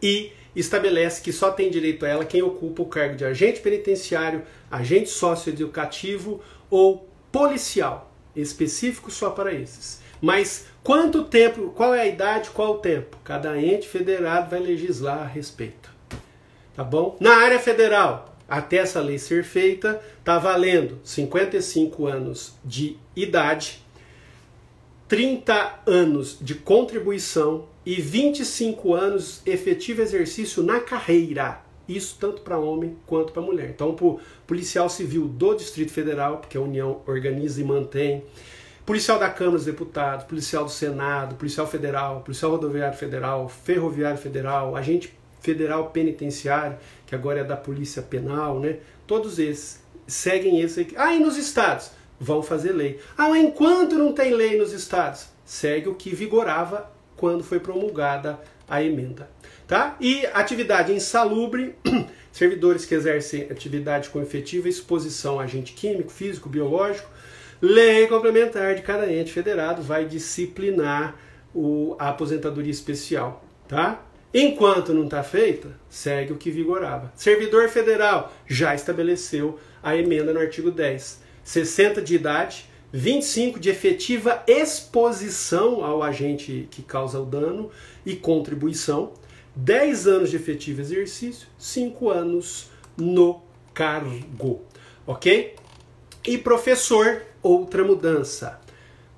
[0.01, 4.41] e estabelece que só tem direito a ela quem ocupa o cargo de agente penitenciário,
[4.71, 10.01] agente socioeducativo ou policial, específico só para esses.
[10.19, 13.19] Mas quanto tempo, qual é a idade, qual o tempo?
[13.23, 15.91] Cada ente federado vai legislar a respeito.
[16.75, 17.17] Tá bom?
[17.19, 23.83] Na área federal, até essa lei ser feita, está valendo 55 anos de idade,
[25.07, 31.63] 30 anos de contribuição e 25 anos efetivo exercício na carreira.
[31.89, 33.71] Isso tanto para homem quanto para mulher.
[33.71, 38.23] Então, para policial civil do Distrito Federal, porque a União organiza e mantém,
[38.85, 44.75] policial da Câmara dos Deputados, policial do Senado, policial federal, policial rodoviário federal, ferroviário federal,
[44.75, 45.11] agente
[45.43, 48.77] Federal Penitenciário, que agora é da Polícia Penal, né?
[49.05, 50.95] Todos esses seguem esse aqui.
[50.97, 51.91] Ah, e nos estados?
[52.19, 52.99] Vão fazer lei.
[53.17, 55.27] Ah, enquanto não tem lei nos estados?
[55.43, 59.29] Segue o que vigorava quando foi promulgada a emenda.
[59.67, 59.97] Tá?
[59.99, 61.75] E atividade insalubre,
[62.31, 67.09] servidores que exercem atividade com efetiva exposição a agente químico, físico, biológico,
[67.61, 71.15] lei complementar de cada ente federado vai disciplinar
[71.53, 73.43] o, a aposentadoria especial.
[73.67, 74.01] Tá?
[74.33, 77.13] Enquanto não está feita, segue o que vigorava.
[77.15, 81.21] Servidor federal já estabeleceu a emenda no artigo 10.
[81.43, 87.69] 60 de idade, 25 de efetiva exposição ao agente que causa o dano
[88.03, 89.13] e contribuição,
[89.55, 93.39] 10 anos de efetivo exercício, 5 anos no
[93.71, 94.63] cargo.
[95.05, 95.55] Ok?
[96.25, 98.62] E professor, outra mudança.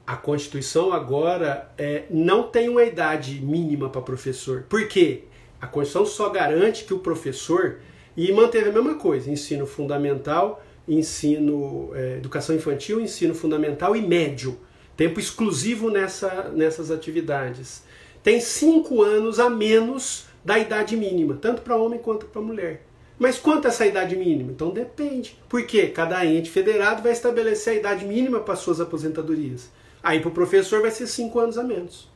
[0.06, 4.64] A Constituição agora é, não tem uma idade mínima para professor.
[4.70, 5.24] Por quê?
[5.60, 7.80] A Constituição só garante que o professor,
[8.16, 14.60] e manteve a mesma coisa, ensino fundamental, ensino é, educação infantil, ensino fundamental e médio.
[14.96, 17.84] Tempo exclusivo nessa, nessas atividades.
[18.24, 22.86] tem cinco anos a menos da idade mínima, tanto para homem quanto para mulher.
[23.18, 24.52] Mas quanto é essa idade mínima?
[24.52, 25.38] Então depende.
[25.50, 29.72] Porque cada ente federado vai estabelecer a idade mínima para suas aposentadorias.
[30.06, 32.08] Aí para o professor vai ser cinco anos a menos.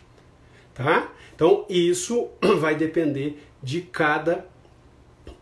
[0.75, 1.11] Tá?
[1.33, 2.29] Então isso
[2.61, 4.45] vai depender de cada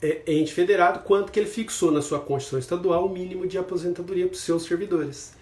[0.01, 4.25] é, ente federado, quanto que ele fixou na sua Constituição Estadual o mínimo de aposentadoria
[4.25, 5.35] para os seus servidores.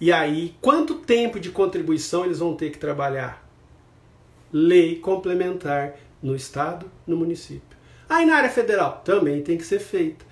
[0.00, 3.44] E aí, quanto tempo de contribuição eles vão ter que trabalhar?
[4.52, 7.76] Lei complementar no Estado, no município.
[8.08, 10.24] Aí na área federal também tem que ser feita.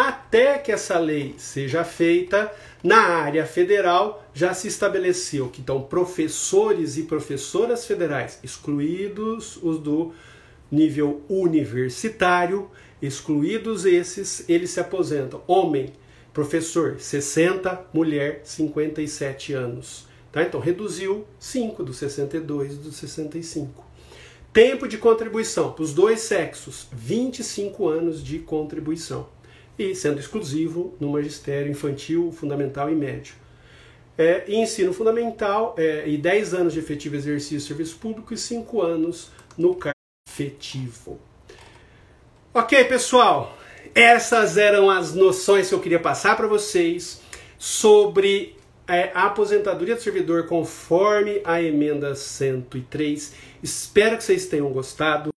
[0.00, 6.96] Até que essa lei seja feita, na área federal já se estabeleceu que então professores
[6.96, 10.12] e professoras federais, excluídos os do
[10.70, 12.70] nível universitário,
[13.02, 15.42] excluídos esses, eles se aposentam.
[15.48, 15.92] Homem,
[16.32, 20.06] professor, 60, mulher, 57 anos.
[20.30, 20.44] Tá?
[20.44, 23.84] Então reduziu 5 dos 62 dos 65.
[24.52, 29.36] Tempo de contribuição para os dois sexos, 25 anos de contribuição.
[29.78, 33.34] E sendo exclusivo no magistério infantil, fundamental e médio.
[34.16, 38.82] É, e ensino fundamental é, e 10 anos de efetivo exercício serviço público e 5
[38.82, 39.94] anos no cargo
[40.28, 41.20] efetivo.
[42.52, 43.56] Ok, pessoal,
[43.94, 47.20] essas eram as noções que eu queria passar para vocês
[47.56, 48.56] sobre
[48.88, 53.34] é, a aposentadoria do servidor conforme a emenda 103.
[53.62, 55.30] Espero que vocês tenham gostado.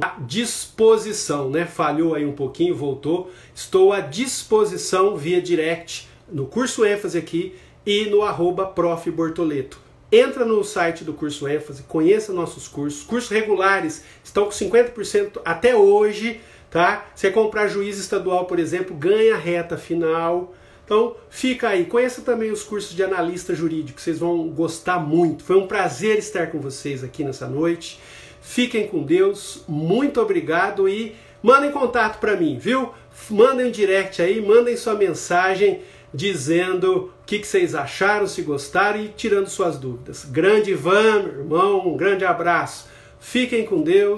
[0.00, 1.64] À disposição, né?
[1.64, 3.30] Falhou aí um pouquinho, voltou.
[3.54, 9.10] Estou à disposição via direct no curso ênfase aqui e no arroba prof.
[9.10, 9.80] Bortoleto.
[10.10, 13.02] Entra no site do curso ênfase, conheça nossos cursos.
[13.02, 16.40] Cursos regulares estão com 50% até hoje,
[16.70, 17.06] tá?
[17.14, 20.54] Você comprar juiz estadual, por exemplo, ganha reta final.
[20.84, 21.84] Então, fica aí.
[21.84, 25.42] Conheça também os cursos de analista jurídico, vocês vão gostar muito.
[25.42, 27.98] Foi um prazer estar com vocês aqui nessa noite.
[28.46, 32.94] Fiquem com Deus, muito obrigado e mandem contato para mim, viu?
[33.28, 35.80] Mandem direct aí, mandem sua mensagem
[36.14, 40.24] dizendo o que, que, vocês acharam, se gostaram e tirando suas dúvidas.
[40.24, 42.88] Grande Ivan, irmão, um grande abraço.
[43.18, 44.14] Fiquem com Deus.